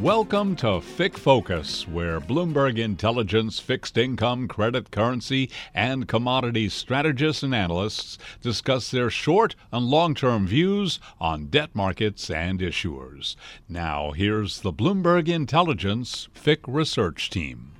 Welcome 0.00 0.56
to 0.56 0.80
FIC 0.80 1.18
Focus, 1.18 1.86
where 1.86 2.22
Bloomberg 2.22 2.78
Intelligence 2.78 3.58
fixed 3.58 3.98
income, 3.98 4.48
credit, 4.48 4.90
currency, 4.90 5.50
and 5.74 6.08
commodities 6.08 6.72
strategists 6.72 7.42
and 7.42 7.54
analysts 7.54 8.16
discuss 8.40 8.90
their 8.90 9.10
short 9.10 9.56
and 9.70 9.84
long 9.84 10.14
term 10.14 10.46
views 10.46 11.00
on 11.20 11.48
debt 11.48 11.74
markets 11.74 12.30
and 12.30 12.60
issuers. 12.60 13.36
Now, 13.68 14.12
here's 14.12 14.62
the 14.62 14.72
Bloomberg 14.72 15.28
Intelligence 15.28 16.28
FIC 16.32 16.60
research 16.66 17.28
team. 17.28 17.72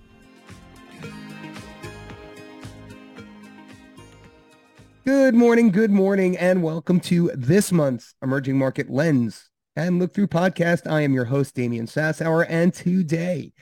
Good 5.07 5.34
morning, 5.34 5.71
good 5.71 5.91
morning, 5.91 6.37
and 6.37 6.62
welcome 6.62 7.00
to 7.00 7.30
this 7.34 7.73
month's 7.73 8.14
Emerging 8.21 8.59
Market 8.59 8.91
Lens 8.91 9.50
and 9.77 9.98
Look 9.98 10.12
Through 10.12 10.29
podcast. 10.29 10.91
I 10.91 11.03
am 11.03 11.12
your 11.12 11.27
host, 11.27 11.54
Damian 11.54 11.86
Sassower, 11.86 12.44
and 12.49 12.75
today 12.75 13.53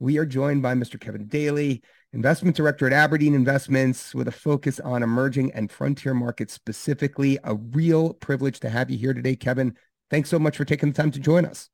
we 0.00 0.18
are 0.18 0.26
joined 0.26 0.62
by 0.62 0.74
Mr. 0.74 1.00
Kevin 1.00 1.28
Daly, 1.28 1.82
Investment 2.12 2.56
Director 2.56 2.92
at 2.92 3.10
Abrdn 3.10 3.34
Investments, 3.34 4.14
with 4.14 4.26
a 4.26 4.32
focus 4.32 4.80
on 4.80 5.02
emerging 5.02 5.52
and 5.52 5.70
frontier 5.70 6.14
markets 6.14 6.52
specifically. 6.52 7.38
A 7.44 7.54
real 7.54 8.14
privilege 8.14 8.58
to 8.60 8.70
have 8.70 8.90
you 8.90 8.98
here 8.98 9.14
today, 9.14 9.36
Kevin. 9.36 9.76
Thanks 10.10 10.28
so 10.28 10.38
much 10.38 10.56
for 10.56 10.64
taking 10.64 10.90
the 10.90 11.00
time 11.00 11.12
to 11.12 11.20
join 11.20 11.46
us. 11.46 11.68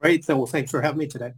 Great. 0.00 0.24
So, 0.24 0.38
well, 0.38 0.46
thanks 0.46 0.70
for 0.70 0.80
having 0.80 0.98
me 0.98 1.06
today. 1.06 1.32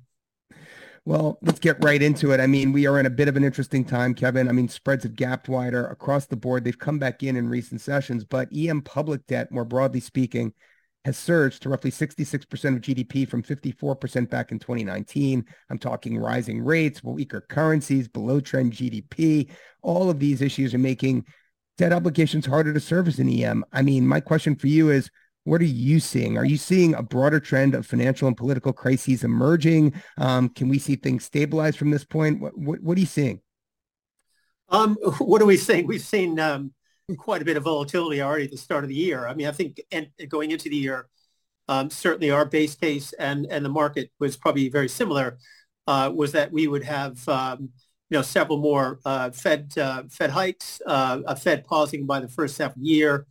Well, 1.04 1.38
let's 1.42 1.58
get 1.58 1.82
right 1.82 2.00
into 2.00 2.30
it. 2.30 2.38
I 2.38 2.46
mean, 2.46 2.70
we 2.70 2.86
are 2.86 3.00
in 3.00 3.06
a 3.06 3.10
bit 3.10 3.26
of 3.26 3.36
an 3.36 3.42
interesting 3.42 3.84
time, 3.84 4.14
Kevin. 4.14 4.48
I 4.48 4.52
mean, 4.52 4.68
spreads 4.68 5.02
have 5.02 5.16
gapped 5.16 5.48
wider 5.48 5.84
across 5.86 6.26
the 6.26 6.36
board. 6.36 6.62
They've 6.62 6.78
come 6.78 7.00
back 7.00 7.24
in 7.24 7.34
in 7.34 7.48
recent 7.48 7.80
sessions, 7.80 8.24
but 8.24 8.48
EM 8.56 8.82
public 8.82 9.26
debt, 9.26 9.50
more 9.50 9.64
broadly 9.64 9.98
speaking, 9.98 10.54
has 11.04 11.16
surged 11.16 11.62
to 11.62 11.68
roughly 11.68 11.90
66% 11.90 12.42
of 12.42 12.80
GDP 12.80 13.28
from 13.28 13.42
54% 13.42 14.30
back 14.30 14.52
in 14.52 14.58
2019. 14.58 15.44
I'm 15.70 15.78
talking 15.78 16.16
rising 16.16 16.62
rates, 16.62 17.02
weaker 17.02 17.40
currencies, 17.40 18.08
below 18.08 18.40
trend 18.40 18.72
GDP. 18.72 19.50
All 19.82 20.10
of 20.10 20.20
these 20.20 20.40
issues 20.40 20.74
are 20.74 20.78
making 20.78 21.26
debt 21.76 21.92
obligations 21.92 22.46
harder 22.46 22.72
to 22.72 22.80
service 22.80 23.18
in 23.18 23.28
EM. 23.28 23.64
I 23.72 23.82
mean, 23.82 24.06
my 24.06 24.20
question 24.20 24.54
for 24.54 24.68
you 24.68 24.90
is, 24.90 25.10
what 25.44 25.60
are 25.60 25.64
you 25.64 25.98
seeing? 25.98 26.38
Are 26.38 26.44
you 26.44 26.56
seeing 26.56 26.94
a 26.94 27.02
broader 27.02 27.40
trend 27.40 27.74
of 27.74 27.84
financial 27.84 28.28
and 28.28 28.36
political 28.36 28.72
crises 28.72 29.24
emerging? 29.24 29.94
Um, 30.16 30.48
can 30.48 30.68
we 30.68 30.78
see 30.78 30.94
things 30.94 31.24
stabilize 31.24 31.74
from 31.74 31.90
this 31.90 32.04
point? 32.04 32.40
What, 32.40 32.56
what, 32.56 32.80
what 32.80 32.96
are 32.96 33.00
you 33.00 33.06
seeing? 33.06 33.40
Um, 34.68 34.94
what 35.18 35.42
are 35.42 35.46
we 35.46 35.56
seeing? 35.56 35.88
We've 35.88 36.00
seen 36.00 36.38
um, 36.38 36.72
quite 37.18 37.42
a 37.42 37.44
bit 37.44 37.56
of 37.56 37.64
volatility 37.64 38.22
already 38.22 38.44
at 38.44 38.50
the 38.50 38.56
start 38.56 38.84
of 38.84 38.88
the 38.88 38.94
year. 38.94 39.26
I 39.26 39.34
mean, 39.34 39.46
I 39.46 39.52
think 39.52 39.80
and 39.90 40.08
going 40.28 40.50
into 40.50 40.68
the 40.68 40.76
year, 40.76 41.08
um, 41.68 41.90
certainly 41.90 42.30
our 42.30 42.44
base 42.44 42.74
case 42.74 43.12
and, 43.14 43.46
and 43.50 43.64
the 43.64 43.68
market 43.68 44.10
was 44.18 44.36
probably 44.36 44.68
very 44.68 44.88
similar, 44.88 45.38
uh, 45.86 46.10
was 46.14 46.32
that 46.32 46.52
we 46.52 46.66
would 46.66 46.84
have, 46.84 47.26
um, 47.28 47.70
you 48.10 48.18
know, 48.18 48.22
several 48.22 48.58
more 48.58 49.00
uh, 49.04 49.30
Fed 49.30 49.72
uh, 49.78 50.04
Fed 50.10 50.30
hikes, 50.30 50.82
uh, 50.86 51.20
a 51.26 51.34
Fed 51.36 51.64
pausing 51.64 52.06
by 52.06 52.20
the 52.20 52.28
first 52.28 52.58
half 52.58 52.74
of 52.76 52.80
the 52.82 52.88
year, 52.88 53.26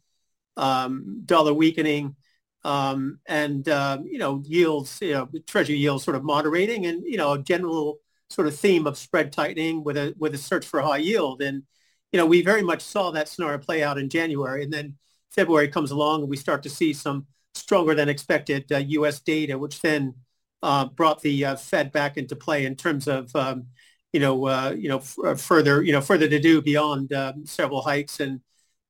um, 0.57 1.21
dollar 1.25 1.53
weakening, 1.53 2.15
um, 2.63 3.19
and 3.27 3.67
um, 3.69 4.05
you 4.05 4.17
know 4.17 4.41
yields, 4.45 4.97
you 5.01 5.13
know 5.13 5.29
treasury 5.45 5.77
yields 5.77 6.03
sort 6.03 6.15
of 6.15 6.23
moderating, 6.23 6.87
and 6.87 7.03
you 7.05 7.17
know 7.17 7.33
a 7.33 7.39
general 7.39 7.99
sort 8.29 8.47
of 8.47 8.55
theme 8.55 8.87
of 8.87 8.97
spread 8.97 9.31
tightening 9.31 9.83
with 9.83 9.97
a 9.97 10.15
with 10.17 10.33
a 10.33 10.37
search 10.37 10.65
for 10.65 10.81
high 10.81 10.97
yield. 10.97 11.41
And 11.41 11.63
you 12.11 12.17
know 12.17 12.25
we 12.25 12.41
very 12.41 12.61
much 12.61 12.81
saw 12.81 13.11
that 13.11 13.29
scenario 13.29 13.57
play 13.57 13.83
out 13.83 13.97
in 13.97 14.09
January, 14.09 14.63
and 14.63 14.73
then 14.73 14.95
February 15.29 15.67
comes 15.67 15.91
along, 15.91 16.21
and 16.21 16.29
we 16.29 16.37
start 16.37 16.63
to 16.63 16.69
see 16.69 16.93
some 16.93 17.25
stronger 17.55 17.95
than 17.95 18.09
expected 18.09 18.71
uh, 18.71 18.77
U.S. 18.77 19.19
data, 19.19 19.57
which 19.57 19.81
then 19.81 20.15
uh, 20.63 20.85
brought 20.85 21.21
the 21.21 21.45
uh, 21.45 21.55
Fed 21.55 21.91
back 21.91 22.17
into 22.17 22.35
play 22.35 22.65
in 22.65 22.75
terms 22.75 23.07
of 23.07 23.33
um, 23.35 23.67
you 24.13 24.19
know 24.19 24.47
uh, 24.47 24.75
you 24.77 24.89
know 24.89 24.97
f- 24.97 25.15
uh, 25.23 25.35
further 25.35 25.81
you 25.81 25.91
know 25.91 26.01
further 26.01 26.27
to 26.27 26.39
do 26.39 26.61
beyond 26.61 27.13
um, 27.13 27.45
several 27.45 27.81
hikes 27.81 28.19
and 28.19 28.41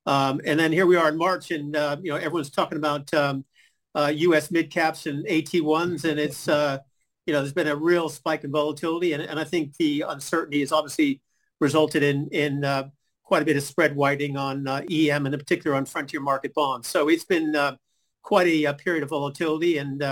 um, 0.04 0.40
and 0.44 0.58
then 0.58 0.72
here 0.72 0.86
we 0.86 0.96
are 0.96 1.08
in 1.08 1.16
March, 1.16 1.52
and 1.52 1.76
uh, 1.76 1.96
you 2.02 2.10
know 2.10 2.16
everyone's 2.16 2.50
talking 2.50 2.78
about 2.78 3.12
um, 3.14 3.44
U.S. 3.96 4.50
mid 4.50 4.70
caps 4.70 5.06
and 5.06 5.24
AT1s, 5.26 6.04
and 6.04 6.18
it's 6.18 6.48
you 6.48 7.32
know 7.32 7.40
there's 7.40 7.52
been 7.52 7.68
a 7.68 7.76
real 7.76 8.08
spike 8.08 8.42
in 8.42 8.50
volatility, 8.50 9.12
and, 9.12 9.22
and 9.22 9.38
I 9.38 9.44
think 9.44 9.76
the 9.76 10.04
uncertainty 10.08 10.58
has 10.58 10.72
obviously 10.72 11.20
resulted 11.60 12.02
in 12.02 12.26
in 12.32 12.64
quite 13.32 13.40
a 13.40 13.46
bit 13.46 13.56
of 13.56 13.62
spread 13.62 13.96
widening 13.96 14.36
on 14.36 14.68
uh, 14.68 14.82
EM, 14.90 15.24
and 15.24 15.34
in 15.34 15.40
particular 15.40 15.74
on 15.74 15.86
frontier 15.86 16.20
market 16.20 16.52
bonds. 16.52 16.86
So 16.86 17.08
it's 17.08 17.24
been 17.24 17.56
uh, 17.56 17.76
quite 18.20 18.46
a, 18.46 18.64
a, 18.64 18.74
period 18.74 19.02
of 19.02 19.08
volatility, 19.08 19.78
and 19.78 20.02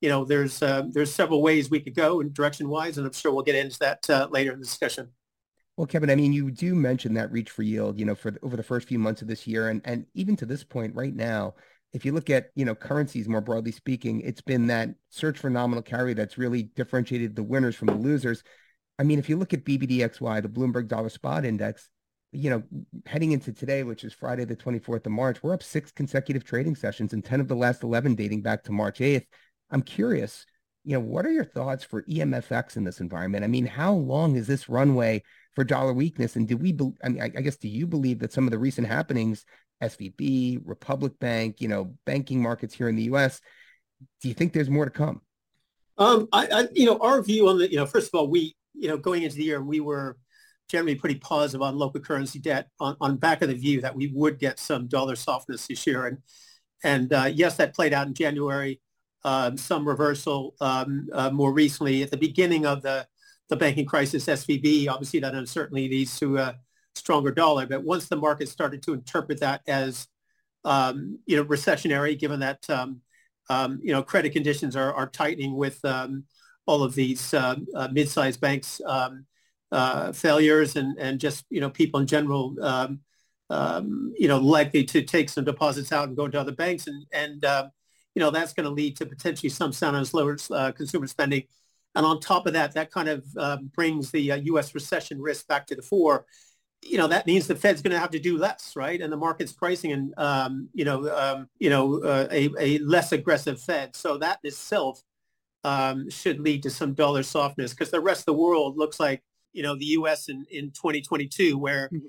you 0.00 0.08
know 0.08 0.24
there's 0.24 0.60
there's 0.60 1.12
several 1.12 1.42
ways 1.42 1.70
we 1.70 1.80
could 1.80 1.96
go 1.96 2.20
in 2.20 2.32
direction 2.32 2.68
wise, 2.68 2.98
and 2.98 3.06
I'm 3.06 3.12
sure 3.12 3.32
we'll 3.32 3.42
get 3.42 3.56
into 3.56 3.80
that 3.80 4.30
later 4.30 4.52
in 4.52 4.60
the 4.60 4.64
discussion. 4.64 5.08
Well, 5.76 5.88
Kevin, 5.88 6.08
I 6.08 6.14
mean, 6.14 6.32
you 6.32 6.52
do 6.52 6.76
mention 6.76 7.14
that 7.14 7.32
reach 7.32 7.50
for 7.50 7.64
yield, 7.64 7.98
you 7.98 8.04
know, 8.04 8.14
for 8.14 8.32
over 8.44 8.56
the 8.56 8.62
first 8.62 8.86
few 8.86 9.00
months 9.00 9.22
of 9.22 9.26
this 9.26 9.44
year, 9.44 9.68
and 9.68 9.80
and 9.84 10.06
even 10.14 10.36
to 10.36 10.46
this 10.46 10.62
point, 10.62 10.94
right 10.94 11.12
now, 11.12 11.54
if 11.92 12.04
you 12.04 12.12
look 12.12 12.30
at 12.30 12.50
you 12.54 12.64
know 12.64 12.76
currencies 12.76 13.28
more 13.28 13.40
broadly 13.40 13.72
speaking, 13.72 14.20
it's 14.20 14.40
been 14.40 14.68
that 14.68 14.90
search 15.10 15.36
for 15.36 15.50
nominal 15.50 15.82
carry 15.82 16.14
that's 16.14 16.38
really 16.38 16.62
differentiated 16.62 17.34
the 17.34 17.42
winners 17.42 17.74
from 17.74 17.88
the 17.88 17.96
losers. 17.96 18.44
I 19.00 19.02
mean, 19.02 19.18
if 19.18 19.28
you 19.28 19.36
look 19.36 19.52
at 19.52 19.64
BBDXY, 19.64 20.42
the 20.42 20.48
Bloomberg 20.48 20.86
Dollar 20.86 21.08
Spot 21.08 21.44
Index, 21.44 21.88
you 22.32 22.48
know, 22.48 22.62
heading 23.06 23.32
into 23.32 23.52
today, 23.52 23.82
which 23.82 24.04
is 24.04 24.12
Friday 24.12 24.44
the 24.44 24.56
24th 24.56 25.06
of 25.06 25.12
March, 25.12 25.42
we're 25.42 25.52
up 25.52 25.62
six 25.62 25.92
consecutive 25.92 26.44
trading 26.44 26.74
sessions 26.74 27.12
and 27.12 27.22
10 27.22 27.40
of 27.40 27.48
the 27.48 27.54
last 27.54 27.82
11 27.82 28.14
dating 28.14 28.40
back 28.40 28.64
to 28.64 28.72
March 28.72 29.00
8th. 29.00 29.26
I'm 29.70 29.82
curious, 29.82 30.46
you 30.84 30.94
know, 30.94 31.00
what 31.00 31.26
are 31.26 31.30
your 31.30 31.44
thoughts 31.44 31.84
for 31.84 32.02
EMFX 32.04 32.76
in 32.76 32.84
this 32.84 33.00
environment? 33.00 33.44
I 33.44 33.48
mean, 33.48 33.66
how 33.66 33.92
long 33.92 34.36
is 34.36 34.46
this 34.46 34.68
runway 34.68 35.22
for 35.54 35.62
dollar 35.62 35.92
weakness? 35.92 36.36
And 36.36 36.48
do 36.48 36.56
we, 36.56 36.72
be, 36.72 36.90
I 37.04 37.10
mean, 37.10 37.22
I, 37.22 37.26
I 37.26 37.42
guess, 37.42 37.56
do 37.56 37.68
you 37.68 37.86
believe 37.86 38.18
that 38.20 38.32
some 38.32 38.46
of 38.46 38.50
the 38.50 38.58
recent 38.58 38.86
happenings, 38.86 39.44
SVB, 39.82 40.62
Republic 40.64 41.12
Bank, 41.20 41.60
you 41.60 41.68
know, 41.68 41.94
banking 42.06 42.40
markets 42.40 42.74
here 42.74 42.88
in 42.88 42.96
the 42.96 43.04
U.S., 43.04 43.40
do 44.22 44.28
you 44.28 44.34
think 44.34 44.52
there's 44.52 44.70
more 44.70 44.86
to 44.86 44.90
come? 44.90 45.20
Um, 45.98 46.28
I, 46.32 46.46
I, 46.46 46.68
you 46.72 46.86
know, 46.86 46.98
our 46.98 47.22
view 47.22 47.48
on 47.48 47.58
the, 47.58 47.70
you 47.70 47.76
know, 47.76 47.86
first 47.86 48.08
of 48.08 48.18
all, 48.18 48.26
we, 48.26 48.56
you 48.74 48.88
know, 48.88 48.96
going 48.96 49.22
into 49.22 49.36
the 49.36 49.44
year, 49.44 49.62
we 49.62 49.80
were 49.80 50.16
generally 50.72 50.94
pretty 50.94 51.16
positive 51.16 51.60
on 51.60 51.76
local 51.76 52.00
currency 52.00 52.38
debt 52.38 52.68
on, 52.80 52.96
on 53.02 53.18
back 53.18 53.42
of 53.42 53.50
the 53.50 53.54
view 53.54 53.82
that 53.82 53.94
we 53.94 54.06
would 54.08 54.38
get 54.38 54.58
some 54.58 54.86
dollar 54.86 55.14
softness 55.14 55.66
this 55.66 55.86
year. 55.86 56.06
And, 56.06 56.18
and 56.82 57.12
uh, 57.12 57.30
yes, 57.32 57.58
that 57.58 57.74
played 57.74 57.92
out 57.92 58.06
in 58.06 58.14
January. 58.14 58.80
Um, 59.24 59.56
some 59.56 59.86
reversal 59.86 60.56
um, 60.60 61.08
uh, 61.12 61.30
more 61.30 61.52
recently 61.52 62.02
at 62.02 62.10
the 62.10 62.16
beginning 62.16 62.66
of 62.66 62.82
the 62.82 63.06
the 63.48 63.56
banking 63.56 63.84
crisis, 63.84 64.26
SVB, 64.26 64.88
obviously 64.88 65.20
that 65.20 65.34
uncertainty 65.34 65.86
leads 65.86 66.18
to 66.20 66.38
a 66.38 66.56
stronger 66.94 67.30
dollar. 67.30 67.66
But 67.66 67.84
once 67.84 68.08
the 68.08 68.16
market 68.16 68.48
started 68.48 68.82
to 68.84 68.94
interpret 68.94 69.40
that 69.40 69.60
as, 69.66 70.08
um, 70.64 71.18
you 71.26 71.36
know, 71.36 71.44
recessionary, 71.44 72.18
given 72.18 72.40
that, 72.40 72.68
um, 72.70 73.02
um, 73.50 73.78
you 73.82 73.92
know, 73.92 74.02
credit 74.02 74.32
conditions 74.32 74.74
are, 74.74 74.94
are 74.94 75.06
tightening 75.06 75.54
with 75.54 75.84
um, 75.84 76.24
all 76.64 76.82
of 76.82 76.94
these 76.94 77.34
uh, 77.34 77.56
mid-sized 77.92 78.40
banks 78.40 78.80
um, 78.86 79.26
uh, 79.72 80.12
failures 80.12 80.76
and, 80.76 80.96
and 80.98 81.18
just, 81.18 81.44
you 81.50 81.60
know, 81.60 81.70
people 81.70 81.98
in 81.98 82.06
general, 82.06 82.54
you 83.50 84.28
know, 84.28 84.38
likely 84.38 84.84
to 84.84 85.02
take 85.02 85.28
some 85.28 85.44
deposits 85.44 85.90
out 85.90 86.06
and 86.06 86.16
go 86.16 86.26
into 86.26 86.38
other 86.38 86.52
banks. 86.52 86.86
And, 86.86 87.04
and 87.12 87.42
you 88.14 88.20
know, 88.20 88.30
that's 88.30 88.52
going 88.52 88.64
to 88.64 88.70
lead 88.70 88.96
to 88.98 89.06
potentially 89.06 89.50
some 89.50 89.72
sound 89.72 90.14
lower 90.14 90.36
uh, 90.50 90.70
consumer 90.72 91.08
spending 91.08 91.44
and 91.94 92.06
on 92.06 92.20
top 92.20 92.46
of 92.46 92.54
that, 92.54 92.72
that 92.74 92.90
kind 92.90 93.08
of 93.08 93.24
uh, 93.36 93.58
brings 93.74 94.10
the 94.10 94.32
uh, 94.32 94.36
U.S. 94.36 94.74
recession 94.74 95.20
risk 95.20 95.46
back 95.46 95.66
to 95.66 95.74
the 95.74 95.82
fore. 95.82 96.26
You 96.82 96.98
know, 96.98 97.06
that 97.08 97.26
means 97.26 97.46
the 97.46 97.54
Fed's 97.54 97.82
going 97.82 97.92
to 97.92 97.98
have 97.98 98.10
to 98.10 98.18
do 98.18 98.38
less, 98.38 98.72
right? 98.74 99.00
And 99.00 99.12
the 99.12 99.16
market's 99.16 99.52
pricing 99.52 99.92
and, 99.92 100.14
um, 100.16 100.68
you 100.72 100.84
know, 100.84 101.08
um, 101.14 101.48
you 101.58 101.70
know, 101.70 102.02
uh, 102.02 102.26
a, 102.30 102.50
a 102.58 102.78
less 102.78 103.12
aggressive 103.12 103.60
Fed. 103.60 103.94
So 103.94 104.18
that 104.18 104.40
itself 104.42 105.00
um, 105.64 106.10
should 106.10 106.40
lead 106.40 106.62
to 106.64 106.70
some 106.70 106.94
dollar 106.94 107.22
softness 107.22 107.72
because 107.72 107.90
the 107.90 108.00
rest 108.00 108.22
of 108.22 108.26
the 108.26 108.32
world 108.34 108.78
looks 108.78 108.98
like, 108.98 109.22
you 109.52 109.62
know, 109.62 109.76
the 109.76 109.86
U.S. 109.86 110.28
in, 110.28 110.46
in 110.50 110.70
2022 110.70 111.58
where 111.58 111.88
mm-hmm. 111.92 112.06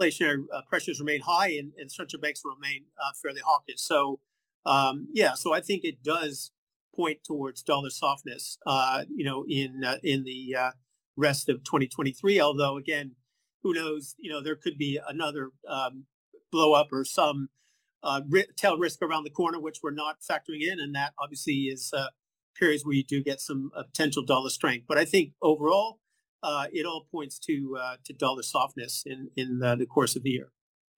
inflationary 0.00 0.44
uh, 0.54 0.62
pressures 0.68 1.00
remain 1.00 1.20
high 1.20 1.50
and, 1.50 1.72
and 1.78 1.90
central 1.90 2.20
banks 2.20 2.42
remain 2.44 2.84
uh, 3.00 3.12
fairly 3.20 3.40
hawkish. 3.44 3.80
So, 3.80 4.20
um, 4.64 5.08
yeah, 5.12 5.34
so 5.34 5.52
I 5.52 5.60
think 5.60 5.84
it 5.84 6.02
does 6.02 6.52
point 6.94 7.18
towards 7.24 7.62
dollar 7.62 7.90
softness, 7.90 8.58
uh, 8.66 9.04
you 9.14 9.24
know, 9.24 9.44
in 9.48 9.82
uh, 9.84 9.96
in 10.02 10.24
the 10.24 10.56
uh, 10.58 10.70
rest 11.16 11.48
of 11.48 11.64
2023. 11.64 12.40
Although, 12.40 12.76
again, 12.76 13.12
who 13.62 13.74
knows? 13.74 14.14
You 14.18 14.30
know, 14.30 14.42
there 14.42 14.56
could 14.56 14.78
be 14.78 15.00
another 15.08 15.50
um, 15.68 16.04
blow 16.50 16.74
up 16.74 16.88
or 16.92 17.04
some 17.04 17.48
uh, 18.02 18.20
tail 18.56 18.78
risk 18.78 19.00
around 19.02 19.24
the 19.24 19.30
corner, 19.30 19.60
which 19.60 19.78
we're 19.82 19.90
not 19.90 20.20
factoring 20.20 20.60
in, 20.60 20.80
and 20.80 20.94
that 20.94 21.12
obviously 21.18 21.54
is 21.54 21.92
uh, 21.96 22.08
periods 22.56 22.84
where 22.84 22.94
you 22.94 23.04
do 23.04 23.22
get 23.22 23.40
some 23.40 23.70
uh, 23.76 23.82
potential 23.82 24.24
dollar 24.24 24.50
strength. 24.50 24.86
But 24.88 24.98
I 24.98 25.04
think 25.04 25.32
overall, 25.40 26.00
Uh, 26.42 26.66
it 26.72 26.84
all 26.84 27.06
points 27.10 27.38
to 27.38 27.78
uh, 27.80 27.96
to 28.04 28.12
dollar 28.12 28.42
softness 28.42 29.04
in 29.06 29.30
in 29.36 29.58
the 29.58 29.86
course 29.86 30.16
of 30.16 30.22
the 30.22 30.30
year. 30.30 30.52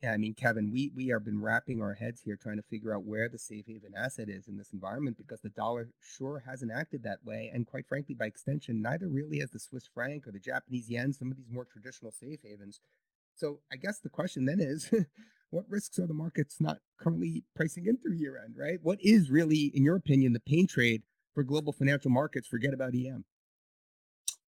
Yeah, 0.04 0.12
I 0.12 0.18
mean, 0.18 0.34
Kevin, 0.34 0.70
we 0.70 0.90
we 0.94 1.06
have 1.08 1.24
been 1.24 1.40
wrapping 1.40 1.80
our 1.80 1.94
heads 1.94 2.20
here 2.22 2.36
trying 2.36 2.58
to 2.58 2.62
figure 2.62 2.94
out 2.94 3.04
where 3.04 3.26
the 3.28 3.38
safe 3.38 3.64
haven 3.66 3.92
asset 3.96 4.28
is 4.28 4.48
in 4.48 4.58
this 4.58 4.72
environment 4.74 5.16
because 5.16 5.40
the 5.40 5.48
dollar 5.48 5.88
sure 6.00 6.42
hasn't 6.46 6.72
acted 6.72 7.02
that 7.04 7.24
way, 7.24 7.50
and 7.52 7.66
quite 7.66 7.86
frankly, 7.86 8.14
by 8.14 8.26
extension, 8.26 8.82
neither 8.82 9.08
really 9.08 9.38
has 9.38 9.50
the 9.50 9.58
Swiss 9.58 9.88
franc 9.94 10.26
or 10.26 10.32
the 10.32 10.38
Japanese 10.38 10.90
yen, 10.90 11.14
some 11.14 11.30
of 11.30 11.38
these 11.38 11.50
more 11.50 11.64
traditional 11.64 12.12
safe 12.12 12.40
havens. 12.44 12.80
So 13.34 13.60
I 13.72 13.76
guess 13.76 13.98
the 13.98 14.10
question 14.10 14.44
then 14.44 14.60
is, 14.60 14.92
what 15.50 15.64
risks 15.70 15.98
are 15.98 16.06
the 16.06 16.12
markets 16.12 16.56
not 16.60 16.80
currently 17.00 17.44
pricing 17.56 17.86
in 17.86 17.96
through 17.96 18.16
year 18.16 18.38
end, 18.42 18.56
right? 18.58 18.78
What 18.82 18.98
is 19.00 19.30
really, 19.30 19.72
in 19.74 19.84
your 19.84 19.96
opinion, 19.96 20.34
the 20.34 20.40
pain 20.40 20.66
trade 20.66 21.02
for 21.32 21.44
global 21.44 21.72
financial 21.72 22.10
markets? 22.10 22.46
Forget 22.46 22.74
about 22.74 22.94
EM. 22.94 23.24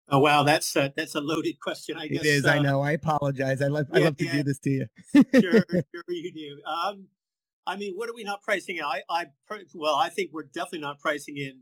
Oh 0.09 0.19
wow, 0.19 0.44
that's 0.44 0.75
a, 0.75 0.94
that's 0.95 1.15
a 1.15 1.21
loaded 1.21 1.59
question. 1.59 1.97
I 1.97 2.07
guess 2.07 2.25
it 2.25 2.27
is. 2.27 2.45
Uh, 2.45 2.50
I 2.50 2.59
know. 2.59 2.81
I 2.81 2.91
apologize. 2.91 3.61
I 3.61 3.67
love 3.67 3.88
yeah, 3.91 4.00
I 4.00 4.03
love 4.03 4.17
to 4.17 4.25
yeah. 4.25 4.31
do 4.33 4.44
this 4.44 4.59
to 4.59 4.69
you. 4.69 4.85
sure, 5.13 5.65
sure 5.71 6.03
you 6.07 6.33
do. 6.33 6.61
Um, 6.69 7.07
I 7.65 7.77
mean, 7.77 7.94
what 7.95 8.09
are 8.09 8.13
we 8.13 8.23
not 8.23 8.41
pricing 8.41 8.77
in? 8.77 8.83
I, 8.83 9.01
I 9.09 9.25
well, 9.73 9.95
I 9.95 10.09
think 10.09 10.31
we're 10.33 10.44
definitely 10.44 10.79
not 10.79 11.00
pricing 11.00 11.38
in 11.38 11.61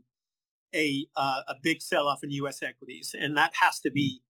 a 0.74 1.06
uh, 1.16 1.42
a 1.48 1.54
big 1.62 1.82
sell 1.82 2.08
off 2.08 2.24
in 2.24 2.30
U.S. 2.30 2.62
equities, 2.62 3.14
and 3.18 3.36
that 3.36 3.52
has 3.60 3.78
to 3.80 3.90
be 3.90 4.22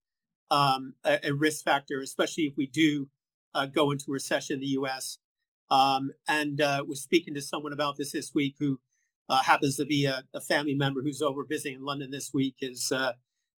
um, 0.50 0.94
a, 1.04 1.18
a, 1.28 1.32
risk 1.32 1.64
factor, 1.64 2.00
especially 2.00 2.44
if 2.44 2.54
we 2.56 2.66
do 2.66 3.08
uh, 3.54 3.66
go 3.66 3.90
into 3.90 4.04
recession 4.08 4.54
in 4.54 4.60
the 4.60 4.66
U.S. 4.66 5.18
Um, 5.70 6.10
and 6.28 6.60
uh, 6.60 6.84
was 6.86 7.00
speaking 7.00 7.32
to 7.34 7.40
someone 7.40 7.72
about 7.72 7.96
this 7.96 8.12
this 8.12 8.32
week 8.34 8.56
who 8.58 8.78
uh, 9.30 9.42
happens 9.42 9.76
to 9.76 9.86
be 9.86 10.04
a, 10.04 10.24
a, 10.34 10.40
family 10.42 10.74
member 10.74 11.00
who's 11.00 11.22
over 11.22 11.44
visiting 11.48 11.78
in 11.78 11.84
London 11.84 12.10
this 12.10 12.34
week. 12.34 12.56
Is 12.60 12.92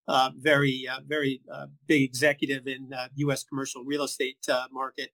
uh, 0.08 0.12
uh, 0.12 0.30
very, 0.38 0.88
uh, 0.92 1.00
very 1.08 1.42
uh, 1.52 1.68
big 1.88 2.02
executive 2.02 2.68
in 2.68 2.92
U.S. 3.16 3.44
commercial 3.44 3.84
real 3.84 4.04
estate 4.04 4.38
market, 4.72 5.12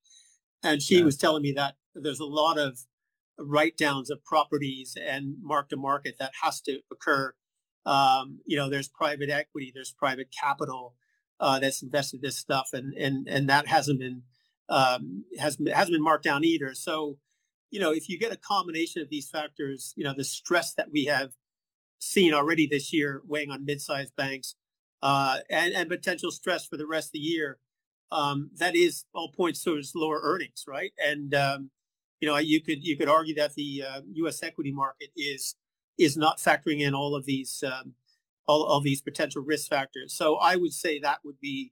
and 0.64 0.82
she 0.82 1.00
yeah. 1.00 1.06
was 1.06 1.18
telling 1.18 1.42
me 1.42 1.52
that 1.54 1.76
there's 1.96 2.20
a 2.20 2.26
lot 2.26 2.58
of 2.58 2.80
write 3.38 3.78
downs 3.78 4.10
of 4.10 4.24
properties 4.26 4.98
and 5.02 5.36
mark 5.42 5.70
to 5.70 5.78
market 5.78 6.16
that 6.20 6.32
has 6.44 6.62
to 6.62 6.80
occur. 6.92 7.34
Um, 7.86 8.40
you 8.46 8.58
know, 8.58 8.70
there's 8.70 8.88
private 8.88 9.30
equity, 9.30 9.72
there's 9.74 9.92
private 9.92 10.28
capital 10.38 10.96
uh, 11.40 11.60
that's 11.60 11.82
invested 11.82 12.22
this 12.22 12.38
stuff, 12.38 12.70
and 12.74 12.94
and 12.94 13.28
and 13.28 13.50
that 13.50 13.68
hasn't 13.68 14.00
been 14.00 14.24
um, 14.70 15.26
has 15.40 15.58
hasn't 15.74 15.94
been 15.94 16.04
marked 16.04 16.26
down 16.26 16.44
either. 16.44 16.74
So, 16.74 17.18
you 17.72 17.80
know, 17.80 17.92
if 17.92 18.10
you 18.10 18.20
get 18.20 18.34
a 18.34 18.38
combination 18.38 19.02
of 19.02 19.10
these 19.10 19.30
factors, 19.30 19.94
you 19.96 20.04
know, 20.04 20.14
the 20.16 20.24
stress 20.24 20.74
that 20.74 20.92
we 20.92 21.06
have 21.06 21.32
seen 22.00 22.34
already 22.34 22.68
this 22.68 22.94
year 22.94 23.22
weighing 23.28 23.52
on 23.52 23.66
mid-sized 23.66 24.16
banks, 24.16 24.56
uh, 25.02 25.40
and, 25.50 25.74
and 25.74 25.90
potential 25.90 26.32
stress 26.32 26.66
for 26.66 26.78
the 26.78 26.88
rest 26.88 27.10
of 27.10 27.14
the 27.14 27.20
year, 27.20 27.58
um, 28.12 28.50
that 28.58 28.76
is 28.76 29.06
all 29.14 29.32
points 29.32 29.64
towards 29.64 29.94
lower 29.96 30.20
earnings, 30.24 30.66
right? 30.68 30.92
And 30.98 31.34
um, 31.34 31.72
you 32.20 32.28
know, 32.28 32.38
you 32.38 32.62
could 32.62 32.84
you 32.84 32.98
could 32.98 33.10
argue 33.10 33.36
that 33.36 33.54
the 33.54 33.84
uh, 33.88 34.02
U.S. 34.14 34.44
equity 34.44 34.72
market 34.72 35.10
is 35.16 35.56
is 35.98 36.18
not 36.18 36.38
factoring 36.38 36.82
in 36.82 36.94
all 36.94 37.16
of 37.16 37.26
these 37.26 37.64
um, 37.66 37.94
all 38.48 38.66
of 38.66 38.84
these 38.84 39.02
potential 39.02 39.44
risk 39.44 39.70
factors. 39.70 40.14
So 40.14 40.36
I 40.36 40.56
would 40.56 40.74
say 40.74 41.00
that 41.00 41.20
would 41.24 41.40
be 41.40 41.72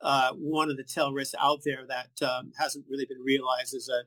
uh, 0.00 0.32
one 0.32 0.70
of 0.70 0.76
the 0.76 0.84
tail 0.84 1.12
risks 1.12 1.34
out 1.40 1.60
there 1.64 1.84
that 1.88 2.26
um, 2.26 2.52
hasn't 2.58 2.86
really 2.88 3.06
been 3.06 3.20
realized 3.22 3.74
as 3.74 3.88
a 3.88 4.02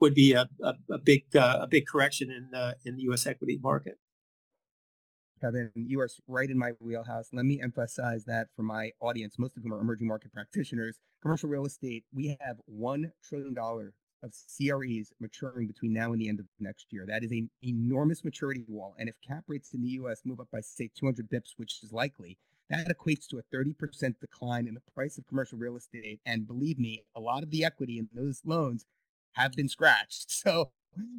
would 0.00 0.14
be 0.14 0.32
a, 0.32 0.48
a, 0.62 0.74
a 0.92 0.98
big 0.98 1.24
uh, 1.34 1.58
a 1.62 1.66
big 1.66 1.86
correction 1.86 2.30
in 2.30 2.54
uh, 2.56 2.74
in 2.84 2.96
the 2.96 3.02
U.S. 3.02 3.26
equity 3.26 3.58
market. 3.62 3.98
Kevin, 5.40 5.70
you 5.74 6.00
are 6.00 6.08
right 6.26 6.50
in 6.50 6.58
my 6.58 6.72
wheelhouse. 6.80 7.28
Let 7.32 7.44
me 7.44 7.60
emphasize 7.62 8.24
that 8.24 8.48
for 8.56 8.62
my 8.62 8.92
audience, 9.00 9.38
most 9.38 9.56
of 9.56 9.62
whom 9.62 9.72
are 9.72 9.80
emerging 9.80 10.08
market 10.08 10.32
practitioners. 10.32 10.98
Commercial 11.22 11.48
real 11.48 11.66
estate, 11.66 12.04
we 12.12 12.36
have 12.40 12.56
$1 12.70 13.10
trillion 13.22 13.56
of 13.58 14.32
CREs 14.56 15.12
maturing 15.20 15.66
between 15.66 15.92
now 15.92 16.12
and 16.12 16.20
the 16.20 16.28
end 16.28 16.40
of 16.40 16.46
next 16.58 16.86
year. 16.90 17.04
That 17.06 17.22
is 17.22 17.30
an 17.30 17.50
enormous 17.62 18.24
maturity 18.24 18.64
wall. 18.66 18.94
And 18.98 19.08
if 19.08 19.14
cap 19.26 19.44
rates 19.46 19.72
in 19.72 19.82
the 19.82 19.90
US 19.90 20.22
move 20.24 20.40
up 20.40 20.48
by, 20.52 20.60
say, 20.60 20.90
200 20.98 21.30
bips, 21.30 21.52
which 21.56 21.82
is 21.82 21.92
likely, 21.92 22.38
that 22.70 22.88
equates 22.88 23.26
to 23.28 23.38
a 23.38 23.56
30% 23.56 24.20
decline 24.20 24.66
in 24.66 24.74
the 24.74 24.82
price 24.94 25.18
of 25.18 25.26
commercial 25.26 25.58
real 25.58 25.76
estate. 25.76 26.20
And 26.26 26.46
believe 26.46 26.78
me, 26.78 27.04
a 27.14 27.20
lot 27.20 27.42
of 27.42 27.50
the 27.50 27.64
equity 27.64 27.98
in 27.98 28.08
those 28.12 28.42
loans 28.44 28.86
have 29.32 29.52
been 29.52 29.68
scratched. 29.68 30.32
So 30.48 30.70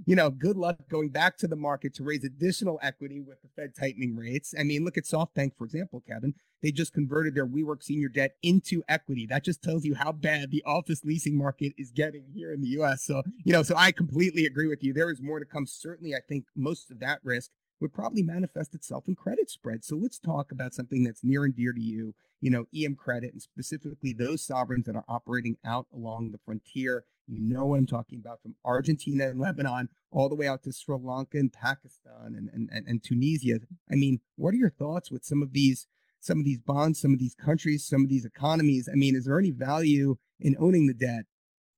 you 0.06 0.16
know, 0.16 0.30
good 0.30 0.58
luck 0.58 0.78
going 0.90 1.10
back 1.10 1.38
to 1.38 1.48
the 1.48 1.56
market 1.56 1.94
to 1.96 2.04
raise 2.04 2.24
additional 2.24 2.80
equity 2.82 3.20
with 3.20 3.42
the 3.42 3.48
Fed 3.56 3.74
tightening 3.80 4.16
rates. 4.16 4.54
I 4.60 4.64
mean, 4.64 4.84
look 4.84 4.98
at 4.98 5.06
SoftBank, 5.06 5.52
for 5.58 5.66
example, 5.66 6.04
Kevin. 6.08 6.34
They 6.62 6.72
just 6.72 6.94
converted 6.94 7.36
their 7.36 7.48
WeWork 7.48 7.84
senior 7.84 8.10
debt 8.10 8.36
into 8.44 8.84
equity. 8.90 9.26
That 9.26 9.46
just 9.46 9.62
tells 9.62 9.86
you 9.86 9.96
how 9.96 10.12
bad 10.12 10.52
the 10.52 10.64
office 10.66 11.06
leasing 11.06 11.38
market 11.38 11.74
is 11.78 11.92
getting 11.92 12.26
here 12.34 12.52
in 12.52 12.62
the 12.62 12.68
US. 12.80 13.04
So, 13.04 13.24
you 13.46 13.54
know, 13.54 13.64
so 13.64 13.76
I 13.78 13.92
completely 13.92 14.46
agree 14.46 14.68
with 14.68 14.84
you. 14.84 14.94
There 14.94 15.10
is 15.10 15.22
more 15.22 15.40
to 15.40 15.46
come. 15.46 15.66
Certainly, 15.66 16.16
I 16.16 16.20
think 16.28 16.46
most 16.56 16.92
of 16.92 17.00
that 17.00 17.20
risk 17.24 17.52
would 17.80 17.94
probably 17.94 18.24
manifest 18.24 18.76
itself 18.76 19.08
in 19.08 19.16
credit 19.16 19.50
spreads. 19.50 19.88
So 19.88 19.96
let's 19.96 20.20
talk 20.20 20.52
about 20.52 20.74
something 20.74 21.04
that's 21.04 21.24
near 21.24 21.46
and 21.46 21.56
dear 21.56 21.74
to 21.74 21.82
you, 21.82 22.14
you 22.42 22.50
know, 22.50 22.66
EM 22.76 22.96
credit 22.96 23.34
and 23.34 23.42
specifically 23.42 24.14
those 24.14 24.44
sovereigns 24.44 24.86
that 24.86 24.96
are 24.96 25.06
operating 25.08 25.58
out 25.66 25.88
along 25.94 26.32
the 26.32 26.40
frontier 26.46 27.06
you 27.30 27.40
know 27.40 27.66
what 27.68 27.78
I'm 27.78 27.86
talking 27.86 28.20
about 28.20 28.42
from 28.42 28.56
Argentina 28.66 29.30
and 29.30 29.40
Lebanon 29.40 29.90
all 30.12 30.30
the 30.30 30.36
way 30.36 30.48
out 30.48 30.64
to 30.64 30.72
Sri 30.72 30.98
Lanka 31.00 31.38
and 31.38 31.54
Pakistan 31.54 32.34
and, 32.36 32.50
and, 32.52 32.70
and, 32.72 32.88
and 32.88 33.04
Tunisia. 33.04 33.60
I 33.92 33.96
mean, 33.96 34.20
what 34.36 34.54
are 34.54 34.58
your 34.58 34.72
thoughts 34.72 35.12
with 35.12 35.24
some 35.24 35.44
of 35.44 35.54
these 35.54 35.88
some 36.22 36.40
of 36.40 36.46
these 36.46 36.60
bonds, 36.60 37.00
some 37.00 37.14
of 37.14 37.20
these 37.20 37.36
countries, 37.36 37.86
some 37.86 38.04
of 38.04 38.10
these 38.10 38.26
economies? 38.26 38.90
I 38.92 38.96
mean, 38.96 39.16
is 39.16 39.26
there 39.26 39.40
any 39.40 39.52
value 39.52 40.18
in 40.40 40.58
owning 40.60 40.88
the 40.88 40.94
debt? 40.94 41.26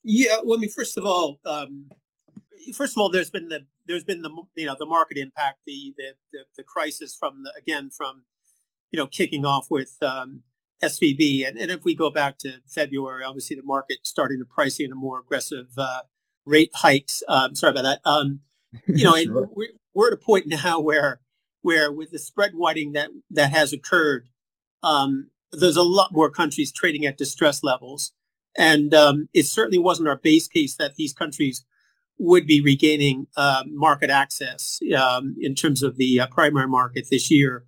Yeah, 0.03 0.37
well, 0.43 0.57
I 0.57 0.61
mean, 0.61 0.71
first 0.71 0.97
of 0.97 1.05
all, 1.05 1.39
um, 1.45 1.91
first 2.73 2.95
of 2.95 3.01
all, 3.01 3.09
there's 3.09 3.29
been 3.29 3.49
the 3.49 3.65
there's 3.87 4.03
been 4.03 4.21
the 4.21 4.31
you 4.55 4.65
know 4.65 4.75
the 4.77 4.85
market 4.85 5.17
impact, 5.17 5.59
the 5.65 5.93
the 5.97 6.13
the, 6.31 6.39
the 6.57 6.63
crisis 6.63 7.15
from 7.15 7.43
the 7.43 7.53
again 7.57 7.89
from 7.89 8.23
you 8.91 8.97
know 8.97 9.07
kicking 9.07 9.45
off 9.45 9.67
with 9.69 9.97
um, 10.01 10.43
SVB. 10.81 11.47
And, 11.47 11.57
and 11.57 11.71
if 11.71 11.83
we 11.83 11.95
go 11.95 12.09
back 12.09 12.37
to 12.39 12.59
February, 12.67 13.23
obviously 13.23 13.55
the 13.55 13.63
market 13.63 13.99
starting 14.03 14.39
to 14.39 14.45
price 14.45 14.79
in 14.79 14.91
a 14.91 14.95
more 14.95 15.19
aggressive 15.19 15.67
uh, 15.77 16.01
rate 16.45 16.71
hikes. 16.73 17.23
Um, 17.27 17.55
sorry 17.55 17.71
about 17.71 17.83
that. 17.83 17.99
Um, 18.05 18.41
you 18.87 19.05
know, 19.05 19.15
sure. 19.23 19.49
we're, 19.53 19.69
we're 19.93 20.07
at 20.07 20.13
a 20.13 20.17
point 20.17 20.47
now 20.47 20.79
where 20.79 21.21
where 21.61 21.91
with 21.91 22.11
the 22.11 22.19
spread 22.19 22.53
widening 22.55 22.93
that 22.93 23.09
that 23.29 23.51
has 23.51 23.73
occurred, 23.73 24.27
um, 24.83 25.29
there's 25.51 25.77
a 25.77 25.83
lot 25.83 26.11
more 26.11 26.29
countries 26.29 26.71
trading 26.71 27.05
at 27.05 27.17
distress 27.17 27.63
levels, 27.63 28.13
and 28.57 28.93
um, 28.93 29.29
it 29.33 29.45
certainly 29.45 29.77
wasn't 29.77 30.07
our 30.07 30.17
base 30.17 30.47
case 30.47 30.75
that 30.75 30.95
these 30.95 31.13
countries 31.13 31.65
would 32.17 32.45
be 32.45 32.61
regaining 32.61 33.27
uh, 33.35 33.63
market 33.67 34.09
access 34.09 34.79
um, 34.97 35.35
in 35.39 35.55
terms 35.55 35.81
of 35.81 35.97
the 35.97 36.19
uh, 36.19 36.27
primary 36.27 36.67
market 36.67 37.07
this 37.09 37.31
year. 37.31 37.65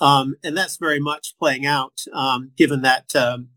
Um, 0.00 0.36
and 0.44 0.56
that's 0.56 0.76
very 0.76 1.00
much 1.00 1.34
playing 1.38 1.64
out, 1.64 2.02
um, 2.12 2.52
given 2.56 2.82
that, 2.82 3.16
um, 3.16 3.48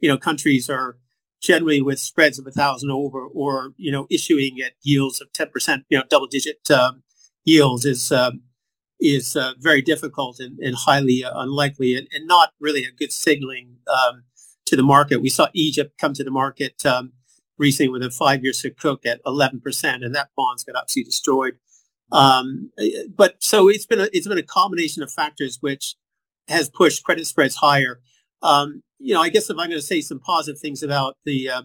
you 0.00 0.08
know, 0.08 0.18
countries 0.18 0.68
are 0.68 0.98
generally 1.40 1.80
with 1.80 2.00
spreads 2.00 2.38
of 2.38 2.46
a 2.46 2.50
thousand 2.50 2.90
over 2.90 3.24
or, 3.24 3.74
you 3.76 3.92
know, 3.92 4.06
issuing 4.10 4.58
at 4.64 4.72
yields 4.82 5.20
of 5.20 5.32
10%, 5.32 5.84
you 5.88 5.98
know, 5.98 6.04
double 6.08 6.26
digit 6.26 6.68
um, 6.70 7.04
yields 7.44 7.84
is, 7.84 8.10
um, 8.10 8.42
is 8.98 9.36
uh, 9.36 9.52
very 9.60 9.82
difficult 9.82 10.40
and, 10.40 10.58
and 10.58 10.74
highly 10.74 11.22
uh, 11.22 11.30
unlikely 11.34 11.94
and, 11.94 12.08
and, 12.12 12.26
not 12.26 12.50
really 12.58 12.84
a 12.84 12.90
good 12.90 13.12
signaling 13.12 13.76
um, 13.86 14.24
to 14.66 14.76
the 14.76 14.82
market. 14.82 15.20
We 15.20 15.28
saw 15.28 15.48
Egypt 15.52 15.98
come 16.00 16.14
to 16.14 16.24
the 16.24 16.30
market 16.30 16.84
recently 17.58 17.90
with 17.90 18.02
a 18.02 18.10
five-year 18.10 18.52
sukuk 18.52 19.06
at 19.06 19.22
11%, 19.24 20.04
and 20.04 20.14
that 20.14 20.30
bond's 20.36 20.64
got 20.64 20.76
absolutely 20.76 21.10
destroyed. 21.10 21.54
Um, 22.12 22.70
but 23.14 23.42
so 23.42 23.68
it's 23.68 23.86
been 23.86 24.00
a, 24.00 24.08
it's 24.12 24.28
been 24.28 24.38
a 24.38 24.42
combination 24.42 25.02
of 25.02 25.12
factors 25.12 25.58
which 25.60 25.96
has 26.48 26.68
pushed 26.68 27.04
credit 27.04 27.26
spreads 27.26 27.56
higher. 27.56 28.00
Um, 28.42 28.82
you 28.98 29.14
know, 29.14 29.22
I 29.22 29.30
guess 29.30 29.50
if 29.50 29.58
I'm 29.58 29.68
going 29.68 29.80
to 29.80 29.82
say 29.82 30.00
some 30.00 30.20
positive 30.20 30.60
things 30.60 30.82
about 30.82 31.16
the 31.24 31.50
uh, 31.50 31.62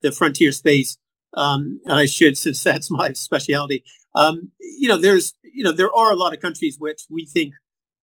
the 0.00 0.12
frontier 0.12 0.52
space, 0.52 0.96
um, 1.34 1.80
and 1.84 1.94
I 1.94 2.06
should 2.06 2.38
since 2.38 2.62
that's 2.62 2.90
my 2.90 3.12
specialty. 3.12 3.84
Um, 4.14 4.52
you 4.60 4.88
know, 4.88 4.96
there's 4.96 5.34
you 5.42 5.64
know 5.64 5.72
there 5.72 5.94
are 5.94 6.12
a 6.12 6.16
lot 6.16 6.32
of 6.32 6.40
countries 6.40 6.76
which 6.78 7.02
we 7.10 7.26
think 7.26 7.54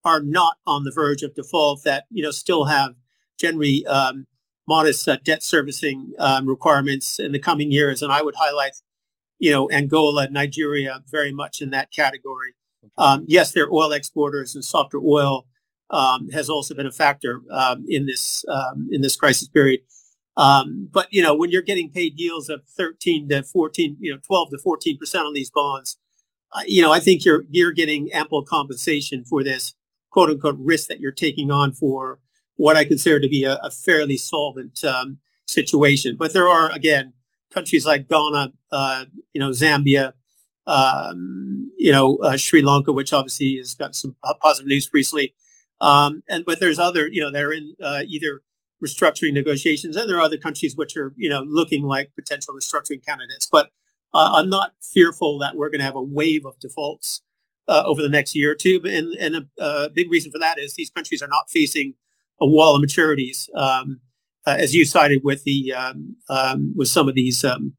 are 0.06 0.22
not 0.22 0.58
on 0.66 0.84
the 0.84 0.92
verge 0.94 1.24
of 1.24 1.36
default 1.36 1.84
that 1.84 2.06
you 2.10 2.24
know 2.24 2.32
still 2.32 2.66
have 2.66 2.96
generally 3.38 3.86
um, 3.86 4.28
modest 4.70 5.08
uh, 5.10 5.18
debt 5.24 5.44
servicing 5.44 6.14
um, 6.20 6.48
requirements 6.48 7.20
in 7.20 7.32
the 7.32 7.40
coming 7.40 7.72
years, 7.72 8.02
and 8.04 8.12
I 8.12 8.22
would 8.22 8.36
highlight 8.38 8.76
you 9.40 9.52
know, 9.52 9.72
Angola, 9.72 10.30
Nigeria, 10.30 11.02
very 11.10 11.32
much 11.32 11.62
in 11.62 11.72
that 11.72 11.92
category. 11.92 12.54
Um, 12.98 13.26
yes, 13.28 13.52
they're 13.54 13.72
oil 13.72 13.92
exporters, 13.94 14.54
and 14.54 14.64
softer 14.64 15.00
oil 15.00 15.48
um, 15.90 16.30
has 16.30 16.50
also 16.50 16.76
been 16.76 16.86
a 16.86 16.92
factor 16.92 17.42
um, 17.52 17.86
in 17.88 18.06
this 18.06 18.44
um, 18.50 18.90
in 18.92 19.02
this 19.02 19.16
crisis 19.16 19.48
period. 19.48 19.80
Um, 20.38 20.90
but 20.92 21.08
you 21.12 21.24
know, 21.24 21.36
when 21.36 21.50
you're 21.50 21.62
getting 21.62 21.90
paid 21.90 22.20
yields 22.20 22.50
of 22.50 22.62
13 22.78 23.30
to 23.30 23.44
14, 23.44 23.98
you 24.00 24.14
know, 24.14 24.20
12 24.26 24.52
to 24.52 24.58
14 24.60 24.98
percent 24.98 25.26
on 25.26 25.34
these 25.34 25.50
bonds, 25.50 25.98
uh, 26.52 26.62
you 26.68 26.82
know, 26.82 26.92
I 26.92 27.00
think 27.00 27.26
you're 27.26 27.44
you're 27.50 27.72
getting 27.72 28.12
ample 28.12 28.44
compensation 28.44 29.24
for 29.24 29.44
this 29.44 29.74
quote 30.10 30.30
unquote 30.30 30.58
risk 30.60 30.88
that 30.90 31.00
you're 31.00 31.12
taking 31.12 31.52
on 31.52 31.74
for 31.74 32.20
what 32.60 32.76
I 32.76 32.84
consider 32.84 33.22
to 33.22 33.30
be 33.30 33.46
a, 33.46 33.56
a 33.64 33.72
fairly 33.72 34.18
solvent 34.18 34.84
um, 34.84 35.20
situation. 35.48 36.18
But 36.20 36.34
there 36.34 36.50
are 36.50 36.70
again 36.72 37.14
countries 37.54 37.86
like 37.86 38.10
Ghana, 38.10 38.52
uh, 38.70 39.06
you 39.34 39.40
know, 39.40 39.52
Zambia, 39.52 40.12
um, 40.68 41.72
you 41.78 41.94
know, 41.94 42.18
uh, 42.18 42.36
Sri 42.36 42.62
Lanka, 42.62 42.92
which 42.92 43.14
obviously 43.14 43.56
has 43.58 43.76
got 43.76 43.96
some 43.96 44.18
positive 44.42 44.68
news 44.68 44.90
recently. 44.94 45.34
Um, 45.80 46.22
and 46.28 46.44
but 46.46 46.60
there's 46.60 46.80
other, 46.80 47.08
you 47.08 47.22
know, 47.22 47.32
they're 47.32 47.54
in 47.54 47.76
uh, 47.82 48.02
either 48.06 48.42
restructuring 48.84 49.32
negotiations, 49.32 49.96
and 49.96 50.10
there 50.10 50.18
are 50.18 50.22
other 50.22 50.38
countries 50.38 50.76
which 50.76 50.98
are, 50.98 51.14
you 51.16 51.30
know, 51.30 51.44
looking 51.48 51.84
like 51.84 52.12
potential 52.14 52.54
restructuring 52.54 53.06
candidates. 53.06 53.48
But 53.50 53.68
uh, 54.14 54.32
I'm 54.34 54.50
not 54.50 54.74
fearful 54.82 55.40
that 55.40 55.56
we're 55.56 55.70
going 55.70 55.80
to 55.80 55.86
have 55.86 55.96
a 55.96 56.04
wave 56.04 56.46
of 56.46 56.60
defaults 56.60 57.22
uh, 57.70 57.84
over 57.86 58.02
the 58.02 58.10
next 58.10 58.36
year 58.36 58.52
or 58.52 58.56
two. 58.56 58.82
And, 58.84 59.14
and 59.14 59.36
a, 59.36 59.64
a, 59.64 59.90
big 59.90 60.12
reason 60.12 60.32
for 60.32 60.40
that 60.40 60.60
is 60.60 60.74
these 60.74 60.90
countries 60.90 61.22
are 61.22 61.28
not 61.28 61.50
facing 61.50 61.94
a 62.42 62.48
wall 62.48 62.76
of 62.76 62.82
maturities, 62.82 63.48
um, 63.56 64.00
uh, 64.46 64.56
as 64.58 64.74
you 64.74 64.86
cited 64.86 65.22
with 65.24 65.44
the 65.44 65.74
um, 65.74 66.16
um, 66.30 66.74
with 66.76 66.88
some 66.88 67.10
of 67.10 67.16
these 67.16 67.44
um, 67.44 67.74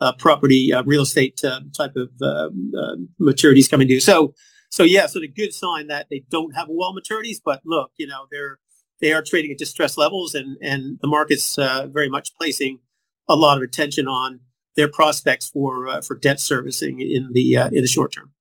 uh, 0.00 0.12
property 0.12 0.72
uh, 0.72 0.82
real 0.84 1.02
estate 1.02 1.40
uh, 1.44 1.60
type 1.76 1.96
of 1.96 2.10
um, 2.22 2.72
uh, 2.78 2.96
maturities 3.20 3.70
coming 3.70 3.86
due. 3.86 4.00
So 4.00 4.34
so 4.70 4.82
yeah, 4.82 5.06
so 5.06 5.20
the 5.20 5.28
good 5.28 5.52
sign 5.52 5.86
that 5.88 6.06
they 6.10 6.24
don't 6.30 6.54
have 6.54 6.68
a 6.68 6.72
wall 6.72 6.96
of 6.96 7.02
maturities, 7.02 7.38
but 7.44 7.60
look, 7.64 7.92
you 7.96 8.06
know 8.06 8.26
they're 8.30 8.58
they 9.00 9.12
are 9.12 9.22
trading 9.22 9.52
at 9.52 9.58
distressed 9.58 9.98
levels, 9.98 10.34
and 10.34 10.56
and 10.62 10.98
the 11.00 11.08
market's 11.08 11.56
very 11.56 12.08
much 12.08 12.34
placing 12.36 12.80
a 13.28 13.36
lot 13.36 13.56
of 13.56 13.62
attention 13.62 14.08
on 14.08 14.40
their 14.76 14.88
prospects 14.88 15.48
for 15.48 16.00
for 16.02 16.16
debt 16.16 16.40
servicing 16.40 17.00
in 17.00 17.30
the 17.32 17.54
in 17.54 17.82
the 17.82 17.86
short 17.86 18.12
term 18.12 18.32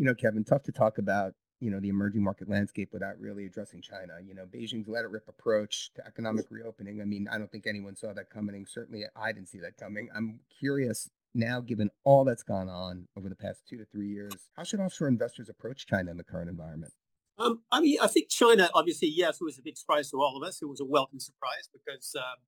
you 0.00 0.06
know, 0.06 0.14
Kevin, 0.14 0.44
tough 0.44 0.62
to 0.62 0.72
talk 0.72 0.96
about, 0.96 1.34
you 1.60 1.70
know, 1.70 1.78
the 1.78 1.88
emerging 1.88 2.22
market 2.22 2.48
landscape 2.48 2.88
without 2.92 3.18
really 3.20 3.46
addressing 3.46 3.82
China. 3.82 4.14
You 4.26 4.34
know, 4.34 4.44
Beijing's 4.44 4.88
let 4.88 5.04
it 5.04 5.10
rip 5.10 5.28
approach 5.28 5.90
to 5.94 6.06
economic 6.06 6.46
reopening. 6.50 7.00
I 7.00 7.04
mean, 7.04 7.28
I 7.30 7.38
don't 7.38 7.50
think 7.52 7.66
anyone 7.66 7.96
saw 7.96 8.12
that 8.14 8.30
coming. 8.30 8.66
Certainly, 8.66 9.04
I 9.14 9.32
didn't 9.32 9.48
see 9.48 9.58
that 9.58 9.76
coming. 9.76 10.08
I'm 10.14 10.40
curious 10.58 11.10
now, 11.34 11.60
given 11.60 11.90
all 12.04 12.24
that's 12.24 12.42
gone 12.42 12.68
on 12.68 13.06
over 13.16 13.28
the 13.28 13.36
past 13.36 13.62
two 13.68 13.76
to 13.76 13.84
three 13.84 14.08
years, 14.08 14.32
how 14.56 14.64
should 14.64 14.80
offshore 14.80 15.08
investors 15.08 15.48
approach 15.48 15.86
China 15.86 16.10
in 16.10 16.16
the 16.16 16.24
current 16.24 16.50
environment? 16.50 16.92
Um, 17.38 17.62
I 17.70 17.80
mean, 17.80 17.98
I 18.02 18.06
think 18.06 18.28
China, 18.28 18.68
obviously, 18.74 19.08
yes, 19.08 19.40
it 19.40 19.44
was 19.44 19.58
a 19.58 19.62
big 19.62 19.76
surprise 19.76 20.10
to 20.10 20.20
all 20.20 20.36
of 20.36 20.46
us. 20.46 20.60
It 20.60 20.66
was 20.66 20.80
a 20.80 20.84
welcome 20.84 21.20
surprise 21.20 21.68
because, 21.72 22.14
um, 22.16 22.38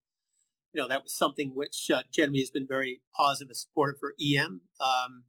you 0.72 0.80
know, 0.80 0.88
that 0.88 1.02
was 1.02 1.14
something 1.14 1.52
which 1.54 1.90
uh, 1.94 2.02
Jeremy 2.12 2.40
has 2.40 2.50
been 2.50 2.66
very 2.66 3.00
positive 3.14 3.50
and 3.50 3.56
supportive 3.56 4.00
for 4.00 4.14
EM. 4.20 4.62
Um, 4.80 5.24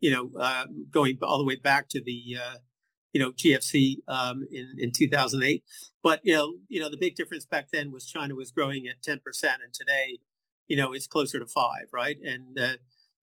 you 0.00 0.12
know, 0.12 0.30
uh, 0.38 0.66
going 0.90 1.18
all 1.22 1.38
the 1.38 1.44
way 1.44 1.56
back 1.56 1.88
to 1.88 2.00
the, 2.00 2.36
uh, 2.40 2.58
you 3.12 3.20
know, 3.20 3.32
GFC 3.32 3.96
um, 4.08 4.46
in 4.50 4.74
in 4.78 4.92
2008. 4.92 5.64
But 6.02 6.20
you 6.22 6.34
know, 6.34 6.54
you 6.68 6.80
know, 6.80 6.90
the 6.90 6.96
big 6.96 7.16
difference 7.16 7.46
back 7.46 7.68
then 7.72 7.92
was 7.92 8.06
China 8.06 8.34
was 8.34 8.50
growing 8.50 8.86
at 8.86 9.02
10 9.02 9.20
percent, 9.24 9.60
and 9.64 9.72
today, 9.72 10.18
you 10.66 10.76
know, 10.76 10.92
it's 10.92 11.06
closer 11.06 11.38
to 11.38 11.46
five, 11.46 11.88
right? 11.92 12.16
And 12.22 12.58
uh, 12.58 12.74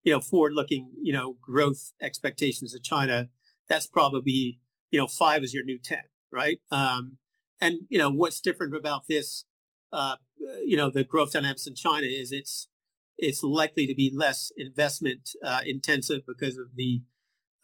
you 0.03 0.13
know, 0.13 0.21
forward-looking, 0.21 0.91
you 1.03 1.13
know, 1.13 1.37
growth 1.41 1.93
expectations 2.01 2.75
of 2.75 2.83
China, 2.83 3.31
that's 3.69 3.87
probably, 3.87 4.61
you 4.91 4.99
know, 5.01 5.07
five 5.07 5.43
is 5.43 5.55
your 5.55 5.65
new 5.65 5.79
10, 5.79 5.99
right? 6.31 6.59
Um, 6.71 7.17
and 7.61 7.81
you 7.89 7.99
know, 7.99 8.11
what's 8.11 8.41
different 8.41 8.77
about 8.77 9.07
this, 9.09 9.45
uh, 9.93 10.17
you 10.65 10.77
know, 10.77 10.91
the 10.91 11.05
growth 11.05 11.33
dynamics 11.33 11.67
in 11.67 11.75
China 11.75 12.07
is 12.07 12.33
it's 12.33 12.69
it's 13.17 13.43
likely 13.43 13.87
to 13.87 13.95
be 13.95 14.13
less 14.15 14.51
investment 14.57 15.31
uh, 15.45 15.61
intensive 15.65 16.23
because 16.27 16.59
of 16.59 16.75
the 16.75 17.03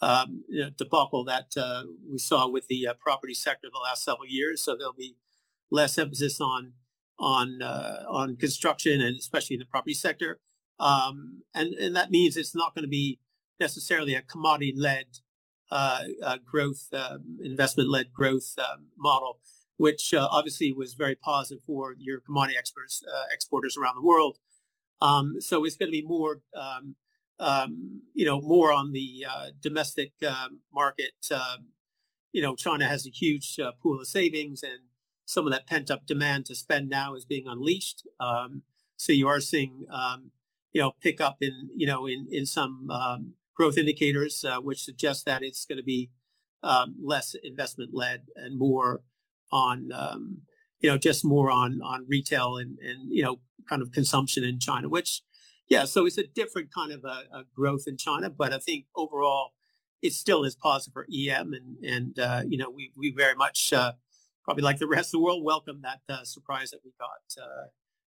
um, 0.00 0.45
debacle 0.76 1.25
that 1.25 1.52
uh, 1.57 1.85
we 2.11 2.19
saw 2.19 2.49
with 2.49 2.66
the 2.69 2.87
uh, 2.87 2.95
property 2.95 3.35
sector 3.35 3.69
the 3.73 3.78
last 3.78 4.04
several 4.04 4.26
years. 4.26 4.62
So 4.62 4.76
there'll 4.76 4.92
be 4.92 5.16
less 5.71 5.99
emphasis 5.99 6.40
on 6.40 6.73
on 7.19 7.61
uh, 7.62 8.04
on 8.09 8.37
construction 8.37 9.00
and 9.00 9.16
especially 9.16 9.54
in 9.54 9.61
the 9.61 9.66
property 9.66 9.95
sector. 9.95 10.40
Um, 10.78 11.42
and 11.54 11.75
and 11.75 11.95
that 11.97 12.11
means 12.11 12.37
it's 12.37 12.54
not 12.54 12.75
going 12.75 12.85
to 12.85 12.88
be 12.88 13.21
necessarily 13.59 14.14
a 14.14 14.23
commodity 14.23 14.73
led 14.75 15.07
uh, 15.71 16.04
uh, 16.25 16.38
growth, 16.45 16.88
um, 16.92 17.38
investment 17.45 17.88
led 17.88 18.12
growth 18.12 18.54
um, 18.59 18.87
model, 18.99 19.38
which 19.76 20.12
obviously 20.16 20.73
was 20.73 20.95
very 20.95 21.14
positive 21.14 21.62
for 21.64 21.95
your 21.97 22.21
commodity 22.21 22.59
experts, 22.59 23.04
exporters 23.33 23.76
around 23.76 23.95
the 23.95 24.02
world. 24.02 24.38
Um, 25.00 25.40
so 25.40 25.64
it's 25.64 25.76
going 25.76 25.88
to 25.88 25.92
be 25.92 26.02
more, 26.02 26.40
um, 27.40 27.50
um, 27.50 28.02
you 28.14 28.26
know, 28.26 28.40
more 28.40 28.73
on 28.73 28.92
the 28.92 29.25
uh, 29.28 29.47
domestic 29.61 30.12
uh, 30.26 30.49
market. 30.73 31.12
Um, 31.32 31.68
you 32.32 32.42
know, 32.42 32.54
China 32.54 32.87
has 32.87 33.06
a 33.06 33.11
huge 33.11 33.59
uh, 33.59 33.73
pool 33.82 34.00
of 34.00 34.06
savings, 34.06 34.62
and 34.62 34.80
some 35.25 35.47
of 35.47 35.52
that 35.52 35.66
pent 35.66 35.90
up 35.90 36.06
demand 36.06 36.47
to 36.47 36.54
spend 36.54 36.88
now 36.88 37.14
is 37.14 37.25
being 37.25 37.47
unleashed. 37.49 38.06
Um, 38.20 38.62
so 38.97 39.12
you 39.12 39.26
are 39.26 39.40
seeing, 39.40 39.87
you 40.73 40.80
know, 40.80 40.92
pick 41.00 41.20
up 41.20 41.38
in, 41.40 41.70
you 41.75 41.87
know, 41.87 42.06
in 42.06 42.28
in 42.30 42.47
some 42.47 42.88
growth 43.54 43.78
indicators, 43.78 44.44
uh, 44.44 44.59
which 44.59 44.82
suggest 44.82 45.25
that 45.26 45.42
it's 45.42 45.64
going 45.64 45.78
to 45.78 45.85
be 45.85 46.11
less 46.62 47.35
investment 47.42 47.90
led 47.94 48.25
and 48.37 48.59
more 48.59 49.02
on 49.50 49.90
you 50.80 50.90
know, 50.90 50.99
just 50.99 51.25
more 51.25 51.50
on 51.50 51.80
on 51.82 52.06
retail 52.09 52.56
and 52.56 52.78
and 52.78 53.12
you 53.12 53.23
know, 53.23 53.40
kind 53.68 53.82
of 53.82 53.92
consumption 53.92 54.44
in 54.44 54.59
China. 54.59 54.88
Which, 54.88 55.23
yeah, 55.70 55.84
so 55.84 56.04
it's 56.04 56.18
a 56.18 56.26
different 56.26 56.74
kind 56.74 56.92
of 56.92 57.04
a, 57.04 57.24
a 57.32 57.44
growth 57.54 57.84
in 57.86 57.96
China, 57.96 58.28
but 58.28 58.52
I 58.52 58.58
think 58.58 58.86
overall, 58.96 59.52
it 60.02 60.12
still 60.12 60.44
is 60.44 60.56
positive 60.56 60.92
for 60.92 61.06
EM, 61.14 61.54
and 61.54 61.84
and 61.84 62.18
uh, 62.18 62.42
you 62.46 62.58
know, 62.58 62.68
we 62.68 62.90
we 62.96 63.12
very 63.12 63.36
much 63.36 63.72
uh, 63.72 63.92
probably 64.44 64.64
like 64.64 64.78
the 64.78 64.88
rest 64.88 65.08
of 65.08 65.12
the 65.12 65.20
world 65.20 65.44
welcome 65.44 65.82
that 65.82 66.00
uh, 66.08 66.24
surprise 66.24 66.72
that 66.72 66.80
we 66.84 66.92
got, 66.98 67.44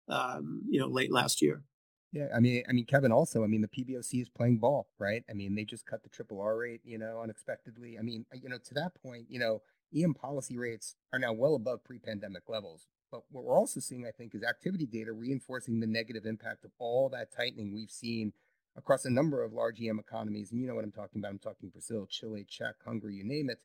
uh, 0.09 0.37
um, 0.39 0.63
you 0.71 0.79
know, 0.79 0.87
late 0.87 1.13
last 1.13 1.43
year. 1.43 1.65
Yeah, 2.13 2.29
I 2.35 2.39
mean, 2.39 2.63
I 2.69 2.73
mean, 2.73 2.87
Kevin. 2.87 3.11
Also, 3.11 3.43
I 3.43 3.49
mean, 3.49 3.61
the 3.61 3.69
PBOC 3.69 4.23
is 4.23 4.29
playing 4.29 4.59
ball, 4.59 4.89
right? 4.99 5.25
I 5.29 5.33
mean, 5.33 5.57
they 5.57 5.65
just 5.65 5.85
cut 5.85 6.05
the 6.05 6.09
triple 6.09 6.41
R 6.41 6.57
rate, 6.57 6.81
you 6.85 6.97
know, 6.97 7.21
unexpectedly. 7.23 7.99
I 7.99 8.03
mean, 8.03 8.25
you 8.33 8.49
know, 8.49 8.59
to 8.59 8.75
that 8.75 8.93
point, 9.03 9.27
you 9.29 9.41
know, 9.41 9.63
EM 9.97 10.15
policy 10.15 10.57
rates 10.57 10.95
are 11.13 11.19
now 11.19 11.33
well 11.33 11.57
above 11.57 11.83
pre-pandemic 11.83 12.49
levels. 12.49 12.87
But 13.11 13.23
what 13.31 13.45
we're 13.45 13.57
also 13.57 13.81
seeing, 13.81 14.07
I 14.07 14.11
think, 14.11 14.35
is 14.35 14.43
activity 14.43 14.87
data 14.87 15.13
reinforcing 15.13 15.81
the 15.81 15.87
negative 15.87 16.27
impact 16.27 16.65
of 16.65 16.71
all 16.79 17.09
that 17.11 17.33
tightening 17.35 17.73
we've 17.75 17.91
seen 17.91 18.33
across 18.77 19.05
a 19.05 19.11
number 19.11 19.43
of 19.43 19.53
large 19.53 19.81
EM 19.81 19.99
economies. 19.99 20.53
And 20.53 20.61
you 20.61 20.67
know 20.67 20.75
what 20.75 20.85
I'm 20.85 20.93
talking 20.93 21.21
about. 21.21 21.31
I'm 21.31 21.39
talking 21.39 21.69
Brazil, 21.69 22.07
Chile, 22.09 22.47
Czech, 22.49 22.77
Hungary, 22.85 23.17
you 23.17 23.25
name 23.25 23.51
it. 23.51 23.59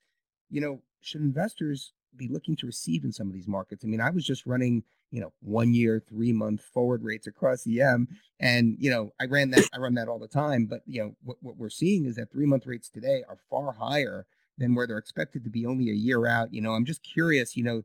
You 0.49 0.61
know, 0.61 0.81
should 1.01 1.21
investors 1.21 1.93
be 2.15 2.27
looking 2.27 2.55
to 2.57 2.65
receive 2.65 3.03
in 3.03 3.11
some 3.11 3.27
of 3.27 3.33
these 3.33 3.47
markets? 3.47 3.83
I 3.83 3.87
mean, 3.87 4.01
I 4.01 4.09
was 4.09 4.25
just 4.25 4.45
running, 4.45 4.83
you 5.11 5.19
know, 5.19 5.33
one 5.41 5.73
year, 5.73 6.01
three 6.07 6.31
month 6.31 6.61
forward 6.61 7.03
rates 7.03 7.27
across 7.27 7.67
EM. 7.67 8.07
And, 8.39 8.75
you 8.79 8.89
know, 8.89 9.13
I 9.19 9.25
ran 9.25 9.51
that, 9.51 9.67
I 9.73 9.77
run 9.77 9.95
that 9.95 10.07
all 10.07 10.19
the 10.19 10.27
time. 10.27 10.65
But, 10.65 10.81
you 10.85 11.01
know, 11.01 11.15
what, 11.23 11.37
what 11.41 11.57
we're 11.57 11.69
seeing 11.69 12.05
is 12.05 12.15
that 12.15 12.31
three 12.31 12.45
month 12.45 12.65
rates 12.65 12.89
today 12.89 13.23
are 13.27 13.37
far 13.49 13.73
higher 13.73 14.25
than 14.57 14.75
where 14.75 14.85
they're 14.85 14.97
expected 14.97 15.43
to 15.43 15.49
be 15.49 15.65
only 15.65 15.89
a 15.89 15.93
year 15.93 16.27
out. 16.27 16.53
You 16.53 16.61
know, 16.61 16.73
I'm 16.73 16.85
just 16.85 17.03
curious, 17.03 17.57
you 17.57 17.63
know, 17.63 17.83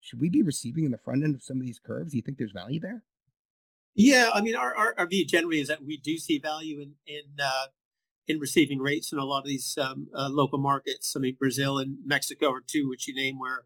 should 0.00 0.20
we 0.20 0.28
be 0.28 0.42
receiving 0.42 0.84
in 0.84 0.90
the 0.90 0.98
front 0.98 1.24
end 1.24 1.34
of 1.34 1.42
some 1.42 1.58
of 1.58 1.66
these 1.66 1.78
curves? 1.78 2.12
Do 2.12 2.18
you 2.18 2.22
think 2.22 2.38
there's 2.38 2.52
value 2.52 2.80
there? 2.80 3.02
Yeah, 3.94 4.30
I 4.34 4.40
mean, 4.42 4.54
our, 4.54 4.74
our, 4.74 4.94
our 4.98 5.06
view 5.06 5.24
generally 5.24 5.60
is 5.60 5.68
that 5.68 5.84
we 5.84 5.96
do 5.96 6.18
see 6.18 6.38
value 6.38 6.80
in 6.80 6.94
in 7.06 7.22
uh, 7.42 7.66
in 8.28 8.38
receiving 8.38 8.78
rates 8.78 9.12
in 9.12 9.18
a 9.18 9.24
lot 9.24 9.40
of 9.40 9.46
these 9.46 9.78
um, 9.80 10.08
uh, 10.14 10.28
local 10.30 10.58
markets. 10.58 11.14
I 11.16 11.20
mean, 11.20 11.36
Brazil 11.38 11.78
and 11.78 11.98
Mexico 12.04 12.52
are 12.52 12.60
two 12.60 12.88
which 12.88 13.08
you 13.08 13.14
name 13.14 13.38
where 13.38 13.64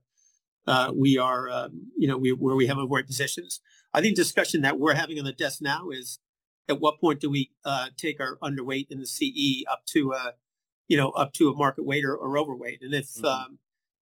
uh, 0.67 0.93
we 0.95 1.19
are, 1.19 1.49
um, 1.49 1.91
you 1.97 2.07
know, 2.07 2.19
we, 2.19 2.33
where 2.33 2.55
we 2.55 2.67
have 2.67 2.79
overweight 2.79 3.07
positions. 3.07 3.61
I 3.93 4.01
think 4.01 4.15
discussion 4.15 4.61
that 4.63 4.79
we're 4.79 4.95
having 4.95 5.19
on 5.19 5.25
the 5.25 5.33
desk 5.33 5.61
now 5.61 5.89
is 5.91 6.21
at 6.69 6.81
what 6.81 7.01
point 7.01 7.21
do 7.21 7.31
we 7.31 7.51
uh, 7.65 7.89
take 7.97 8.21
our 8.21 8.37
underweight 8.43 8.87
in 8.91 9.01
the 9.01 9.07
CE 9.07 9.65
up 9.69 9.85
to 9.87 10.13
a 10.13 10.35
you 10.91 10.97
know, 10.97 11.11
up 11.11 11.33
to 11.33 11.49
a 11.49 11.55
market 11.55 11.87
weight 11.87 12.05
or, 12.05 12.17
or 12.17 12.37
overweight. 12.37 12.83
And 12.83 12.93
if, 12.93 13.07
mm-hmm. 13.07 13.25
um, 13.25 13.59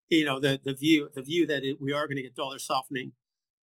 you 0.09 0.25
know, 0.25 0.41
the, 0.41 0.61
the 0.63 0.75
view, 0.75 1.09
the 1.15 1.23
view 1.23 1.47
that 1.47 1.65
it, 1.65 1.79
we 1.81 1.93
are 1.93 2.07
going 2.07 2.17
to 2.17 2.23
get 2.23 2.35
dollar 2.35 2.59
softening 2.59 3.13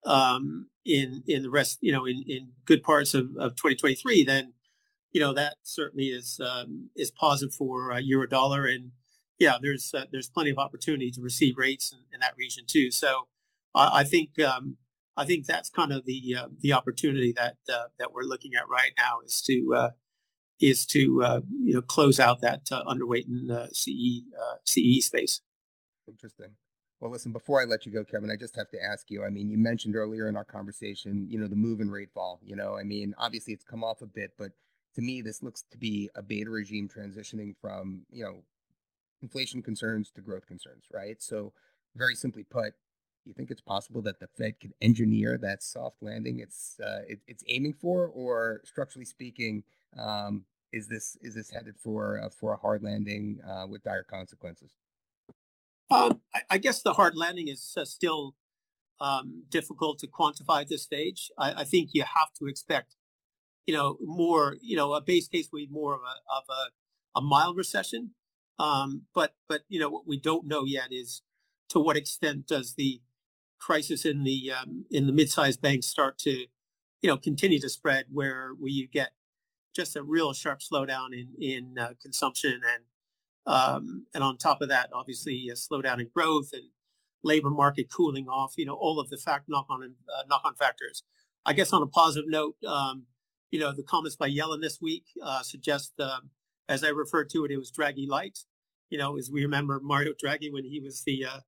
um, 0.04 0.68
in, 0.84 1.22
in 1.26 1.42
the 1.42 1.50
rest, 1.50 1.78
you 1.80 1.92
know, 1.92 2.04
in, 2.04 2.24
in 2.26 2.50
good 2.64 2.82
parts 2.82 3.14
of, 3.14 3.36
of 3.38 3.52
2023, 3.56 4.24
then, 4.24 4.52
you 5.12 5.20
know, 5.20 5.32
that 5.32 5.56
certainly 5.62 6.06
is, 6.06 6.40
um, 6.44 6.90
is 6.96 7.10
positive 7.10 7.54
for 7.54 7.92
uh, 7.92 7.98
euro 7.98 8.26
dollar. 8.26 8.66
And 8.66 8.92
yeah, 9.38 9.56
there's, 9.60 9.92
uh, 9.94 10.06
there's 10.10 10.28
plenty 10.28 10.50
of 10.50 10.58
opportunity 10.58 11.10
to 11.12 11.20
receive 11.20 11.56
rates 11.56 11.92
in, 11.92 12.00
in 12.12 12.20
that 12.20 12.34
region 12.36 12.64
too. 12.66 12.90
So 12.90 13.28
I, 13.74 14.00
I 14.00 14.04
think, 14.04 14.40
um, 14.40 14.78
I 15.16 15.24
think 15.24 15.46
that's 15.46 15.68
kind 15.68 15.92
of 15.92 16.06
the 16.06 16.36
uh, 16.38 16.48
the 16.60 16.72
opportunity 16.72 17.32
that 17.36 17.56
uh, 17.70 17.84
that 17.98 18.12
we're 18.12 18.22
looking 18.22 18.52
at 18.54 18.68
right 18.68 18.92
now 18.96 19.20
is 19.24 19.42
to 19.42 19.74
uh, 19.76 19.90
is 20.58 20.86
to 20.86 21.22
uh, 21.22 21.40
you 21.62 21.74
know 21.74 21.82
close 21.82 22.18
out 22.18 22.40
that 22.40 22.64
underweight 22.70 23.26
in 23.28 23.46
the 23.48 23.68
CE 23.72 24.24
CE 24.64 25.04
space. 25.04 25.40
Interesting. 26.12 26.56
Well, 27.00 27.10
listen, 27.10 27.32
before 27.32 27.60
I 27.62 27.64
let 27.64 27.86
you 27.86 27.92
go, 27.92 28.04
Kevin, 28.04 28.30
I 28.30 28.36
just 28.36 28.56
have 28.56 28.70
to 28.70 28.78
ask 28.82 29.10
you. 29.10 29.24
I 29.24 29.30
mean, 29.30 29.50
you 29.50 29.58
mentioned 29.58 29.96
earlier 29.96 30.28
in 30.28 30.36
our 30.36 30.44
conversation, 30.44 31.26
you 31.30 31.38
know, 31.40 31.48
the 31.48 31.56
move 31.56 31.80
in 31.80 31.90
rate 31.90 32.10
vol. 32.14 32.40
You 32.44 32.56
know, 32.56 32.76
I 32.78 32.84
mean, 32.84 33.14
obviously 33.18 33.54
it's 33.54 33.64
come 33.64 33.84
off 33.84 34.02
a 34.02 34.06
bit, 34.06 34.32
but 34.38 34.52
to 34.94 35.02
me, 35.02 35.22
this 35.22 35.42
looks 35.42 35.64
to 35.72 35.78
be 35.78 36.10
a 36.14 36.22
beta 36.22 36.50
regime 36.50 36.88
transitioning 36.88 37.54
from, 37.60 38.02
you 38.10 38.24
know, 38.24 38.44
inflation 39.22 39.62
concerns 39.62 40.10
to 40.12 40.22
growth 40.22 40.46
concerns, 40.46 40.86
right? 40.92 41.22
So, 41.22 41.54
very 41.96 42.16
simply 42.16 42.44
put, 42.44 42.74
Do 43.24 43.30
you 43.30 43.34
think 43.34 43.50
it's 43.52 43.62
possible 43.62 44.02
that 44.02 44.20
the 44.20 44.28
Fed 44.28 44.60
could 44.60 44.74
engineer 44.82 45.38
that 45.38 45.62
soft 45.62 46.02
landing 46.02 46.40
it's 46.40 46.78
uh, 46.84 47.02
it, 47.08 47.20
it's 47.28 47.44
aiming 47.48 47.74
for, 47.74 48.08
or 48.08 48.62
structurally 48.64 49.06
speaking, 49.06 49.64
um, 49.98 50.44
is 50.72 50.88
this 50.88 51.16
is 51.22 51.34
this 51.34 51.50
headed 51.50 51.76
for 51.78 52.20
uh, 52.22 52.30
for 52.30 52.54
a 52.54 52.58
hard 52.58 52.82
landing 52.82 53.40
uh, 53.48 53.66
with 53.68 53.84
dire 53.84 54.04
consequences? 54.04 54.72
Um, 55.92 56.20
I, 56.34 56.40
I, 56.50 56.58
guess 56.58 56.82
the 56.82 56.94
hard 56.94 57.14
landing 57.16 57.48
is 57.48 57.74
uh, 57.76 57.84
still 57.84 58.34
um, 59.00 59.44
difficult 59.50 59.98
to 59.98 60.06
quantify 60.06 60.62
at 60.62 60.68
this 60.68 60.82
stage. 60.82 61.30
I, 61.38 61.52
I, 61.58 61.64
think 61.64 61.90
you 61.92 62.02
have 62.02 62.32
to 62.38 62.46
expect, 62.46 62.96
you 63.66 63.74
know, 63.74 63.98
more. 64.00 64.56
You 64.62 64.76
know, 64.76 64.94
a 64.94 65.02
base 65.02 65.28
case 65.28 65.48
would 65.52 65.58
be 65.58 65.68
more 65.70 65.94
of 65.94 66.00
a 66.00 66.14
of 66.34 66.44
a, 66.48 67.18
a 67.18 67.20
mild 67.20 67.56
recession. 67.56 68.12
Um, 68.58 69.02
but 69.14 69.34
but 69.48 69.62
you 69.68 69.78
know 69.78 69.90
what 69.90 70.06
we 70.06 70.18
don't 70.18 70.46
know 70.46 70.64
yet 70.64 70.88
is 70.90 71.22
to 71.70 71.80
what 71.80 71.96
extent 71.96 72.46
does 72.46 72.74
the 72.76 73.02
crisis 73.60 74.04
in 74.04 74.24
the 74.24 74.52
um, 74.52 74.86
in 74.90 75.06
the 75.06 75.12
mid-sized 75.12 75.60
banks 75.60 75.86
start 75.86 76.18
to 76.18 76.30
you 76.30 77.08
know 77.08 77.16
continue 77.16 77.60
to 77.60 77.68
spread 77.68 78.06
where 78.10 78.52
where 78.58 78.70
you 78.70 78.88
get 78.88 79.10
just 79.74 79.96
a 79.96 80.02
real 80.02 80.32
sharp 80.32 80.60
slowdown 80.60 81.08
in 81.12 81.34
in 81.40 81.78
uh, 81.78 81.92
consumption 82.00 82.52
and 82.52 82.84
um, 83.46 84.06
and 84.14 84.22
on 84.22 84.38
top 84.38 84.62
of 84.62 84.68
that, 84.68 84.90
obviously 84.92 85.48
a 85.48 85.54
slowdown 85.54 86.00
in 86.00 86.08
growth 86.14 86.50
and 86.52 86.64
labor 87.24 87.50
market 87.50 87.88
cooling 87.90 88.28
off. 88.28 88.54
You 88.56 88.66
know, 88.66 88.74
all 88.74 89.00
of 89.00 89.10
the 89.10 89.16
fact 89.16 89.48
knock 89.48 89.66
on 89.68 89.82
uh, 89.82 90.22
knock 90.28 90.42
on 90.44 90.54
factors. 90.54 91.02
I 91.44 91.52
guess 91.52 91.72
on 91.72 91.82
a 91.82 91.86
positive 91.86 92.28
note, 92.28 92.54
um, 92.66 93.06
you 93.50 93.58
know, 93.58 93.72
the 93.72 93.82
comments 93.82 94.16
by 94.16 94.30
Yellen 94.30 94.60
this 94.60 94.80
week 94.80 95.06
uh, 95.22 95.42
suggest, 95.42 95.92
um, 95.98 96.30
as 96.68 96.84
I 96.84 96.88
referred 96.88 97.30
to 97.30 97.44
it, 97.44 97.50
it 97.50 97.58
was 97.58 97.72
Draghi 97.72 98.08
light. 98.08 98.38
You 98.90 98.98
know, 98.98 99.16
as 99.18 99.28
we 99.32 99.42
remember 99.42 99.80
Mario 99.82 100.12
Draghi 100.12 100.52
when 100.52 100.64
he 100.64 100.80
was 100.80 101.02
the 101.04 101.24
uh, 101.24 101.40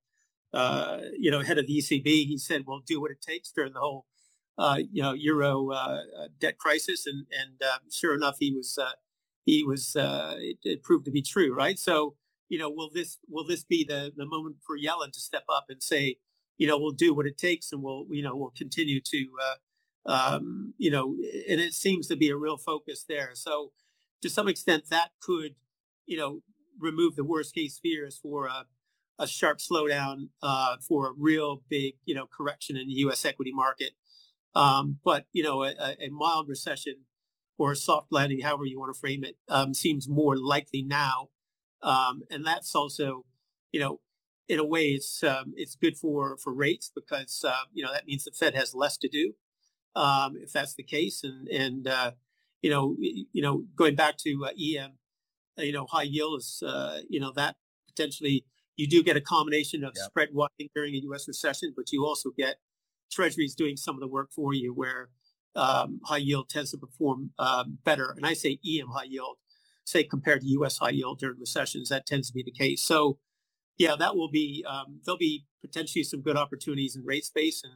uh 0.53 1.01
you 1.17 1.31
know 1.31 1.41
head 1.41 1.57
of 1.57 1.67
the 1.67 1.77
ECB, 1.77 2.05
he 2.05 2.37
said, 2.37 2.63
"We'll 2.67 2.81
do 2.85 2.99
what 2.99 3.11
it 3.11 3.21
takes" 3.21 3.51
during 3.51 3.73
the 3.73 3.79
whole 3.79 4.05
uh, 4.57 4.79
you 4.91 5.01
know 5.01 5.13
euro 5.13 5.71
uh, 5.71 6.01
debt 6.39 6.57
crisis, 6.57 7.05
and 7.05 7.25
and 7.31 7.61
sure 7.91 8.15
enough, 8.15 8.35
he 8.39 8.51
was 8.51 8.77
he 9.45 9.63
was 9.63 9.95
uh, 9.95 10.35
it, 10.39 10.57
it, 10.63 10.83
proved 10.83 11.05
to 11.05 11.11
be 11.11 11.21
true, 11.21 11.53
right? 11.53 11.79
So 11.79 12.15
you 12.49 12.59
know, 12.59 12.69
will 12.69 12.89
this 12.93 13.19
will 13.29 13.45
this 13.45 13.63
be 13.63 13.85
the 13.87 14.11
the 14.15 14.25
moment 14.25 14.57
for 14.65 14.77
Yellen 14.77 15.11
to 15.13 15.19
step 15.19 15.43
up 15.49 15.65
and 15.69 15.81
say, 15.81 16.17
you 16.57 16.67
know, 16.67 16.77
we'll 16.77 16.91
do 16.91 17.13
what 17.13 17.27
it 17.27 17.37
takes, 17.37 17.71
and 17.71 17.81
we'll 17.81 18.05
you 18.09 18.23
know 18.23 18.35
we'll 18.35 18.53
continue 18.55 18.99
to 19.01 19.27
uh, 19.41 19.55
um, 20.11 20.73
you 20.77 20.91
know, 20.91 21.15
and 21.49 21.61
it 21.61 21.73
seems 21.73 22.07
to 22.07 22.15
be 22.15 22.29
a 22.29 22.35
real 22.35 22.57
focus 22.57 23.05
there. 23.07 23.31
So 23.33 23.71
to 24.21 24.29
some 24.29 24.47
extent, 24.47 24.85
that 24.89 25.09
could 25.21 25.55
you 26.05 26.17
know 26.17 26.41
remove 26.79 27.15
the 27.15 27.23
worst 27.23 27.53
case 27.53 27.79
fears 27.81 28.19
for 28.21 28.47
a, 28.47 28.65
a 29.17 29.27
sharp 29.27 29.59
slowdown, 29.59 30.29
uh, 30.43 30.77
for 30.87 31.09
a 31.09 31.13
real 31.17 31.63
big 31.69 31.95
you 32.05 32.15
know 32.15 32.25
correction 32.25 32.77
in 32.77 32.87
the 32.87 32.95
U.S. 32.95 33.25
equity 33.25 33.51
market. 33.53 33.91
Um, 34.55 34.99
but 35.03 35.25
you 35.33 35.43
know, 35.43 35.63
a, 35.63 35.73
a 35.99 36.09
mild 36.09 36.47
recession 36.47 37.05
or 37.57 37.71
a 37.71 37.75
soft 37.75 38.07
landing, 38.11 38.41
however 38.41 38.65
you 38.65 38.79
want 38.79 38.93
to 38.93 38.99
frame 38.99 39.23
it, 39.23 39.37
um, 39.47 39.73
seems 39.73 40.07
more 40.09 40.35
likely 40.37 40.81
now. 40.81 41.29
Um, 41.81 42.23
and 42.29 42.45
that's 42.45 42.75
also, 42.75 43.25
you 43.71 43.79
know, 43.79 43.99
in 44.47 44.59
a 44.59 44.65
way, 44.65 44.89
it's 44.89 45.23
um, 45.23 45.53
it's 45.55 45.75
good 45.75 45.97
for 45.97 46.37
for 46.37 46.53
rates 46.53 46.91
because 46.93 47.43
uh, 47.47 47.65
you 47.73 47.83
know 47.83 47.91
that 47.91 48.05
means 48.05 48.25
the 48.25 48.31
Fed 48.31 48.55
has 48.55 48.75
less 48.75 48.97
to 48.97 49.07
do 49.07 49.33
um, 49.95 50.35
if 50.37 50.51
that's 50.51 50.75
the 50.75 50.83
case. 50.83 51.23
And 51.23 51.47
and 51.47 51.87
uh, 51.87 52.11
you 52.61 52.69
know 52.69 52.95
you 52.99 53.41
know 53.41 53.63
going 53.75 53.95
back 53.95 54.17
to 54.17 54.45
uh, 54.45 54.49
EM, 54.49 54.91
you 55.57 55.71
know 55.71 55.87
high 55.89 56.03
yield 56.03 56.39
is 56.39 56.61
uh, 56.65 57.01
you 57.09 57.19
know 57.19 57.31
that 57.35 57.55
potentially 57.87 58.45
you 58.75 58.87
do 58.87 59.01
get 59.01 59.17
a 59.17 59.21
combination 59.21 59.83
of 59.83 59.93
yep. 59.95 60.05
spread 60.05 60.29
widening 60.33 60.69
during 60.75 60.93
a 60.95 60.99
U.S. 61.03 61.27
recession, 61.27 61.73
but 61.75 61.91
you 61.91 62.05
also 62.05 62.29
get 62.37 62.57
Treasuries 63.11 63.55
doing 63.55 63.77
some 63.77 63.95
of 63.95 64.01
the 64.01 64.07
work 64.07 64.31
for 64.31 64.53
you 64.53 64.73
where 64.73 65.09
um, 65.55 66.01
high 66.03 66.17
yield 66.17 66.49
tends 66.49 66.71
to 66.71 66.77
perform 66.77 67.31
um, 67.39 67.77
better. 67.83 68.13
And 68.15 68.25
I 68.25 68.33
say 68.33 68.59
EM 68.65 68.87
high 68.89 69.05
yield, 69.05 69.37
say 69.85 70.03
compared 70.03 70.41
to 70.41 70.47
U.S. 70.47 70.77
high 70.77 70.89
yield 70.91 71.19
during 71.19 71.39
recessions, 71.39 71.89
that 71.89 72.05
tends 72.05 72.27
to 72.27 72.33
be 72.33 72.43
the 72.43 72.51
case. 72.51 72.83
So, 72.83 73.19
yeah, 73.77 73.95
that 73.97 74.15
will 74.15 74.29
be 74.29 74.65
um, 74.67 75.01
there'll 75.05 75.17
be 75.17 75.45
potentially 75.61 76.03
some 76.03 76.21
good 76.21 76.37
opportunities 76.37 76.95
in 76.95 77.03
rate 77.05 77.25
space, 77.25 77.61
and 77.63 77.73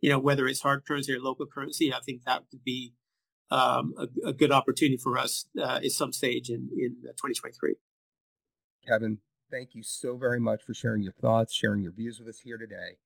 you 0.00 0.10
know 0.10 0.18
whether 0.18 0.46
it's 0.46 0.62
hard 0.62 0.84
currency 0.86 1.14
or 1.14 1.20
local 1.20 1.46
currency, 1.46 1.92
I 1.92 2.00
think 2.04 2.24
that 2.24 2.42
would 2.52 2.64
be 2.64 2.94
um, 3.50 3.94
a, 3.98 4.28
a, 4.28 4.32
good 4.32 4.52
opportunity 4.52 4.96
for 4.96 5.16
us 5.16 5.46
uh, 5.58 5.80
at 5.84 5.92
some 5.92 6.12
stage 6.12 6.50
in 6.50 6.68
in 6.76 6.96
2023. 7.02 7.76
Kevin, 8.86 9.18
thank 9.50 9.74
you 9.74 9.82
so 9.82 10.16
very 10.16 10.40
much 10.40 10.62
for 10.62 10.74
sharing 10.74 11.02
your 11.02 11.12
thoughts, 11.12 11.54
sharing 11.54 11.82
your 11.82 11.92
views 11.92 12.18
with 12.18 12.28
us 12.28 12.40
here 12.40 12.58
today. 12.58 12.96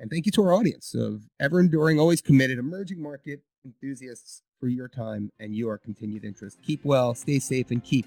And 0.00 0.10
thank 0.10 0.26
you 0.26 0.32
to 0.32 0.42
our 0.42 0.52
audience 0.52 0.94
of 0.94 1.22
ever 1.40 1.60
enduring, 1.60 2.00
always 2.00 2.20
committed 2.20 2.58
emerging 2.58 3.00
market 3.00 3.40
enthusiasts 3.64 4.42
for 4.58 4.68
your 4.68 4.88
time 4.88 5.30
and 5.38 5.54
your 5.54 5.78
continued 5.78 6.24
interest. 6.24 6.58
Keep 6.62 6.84
well, 6.84 7.14
stay 7.14 7.38
safe, 7.38 7.70
and 7.70 7.82
keep 7.82 8.06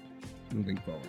moving 0.52 0.76
forward. 0.78 1.08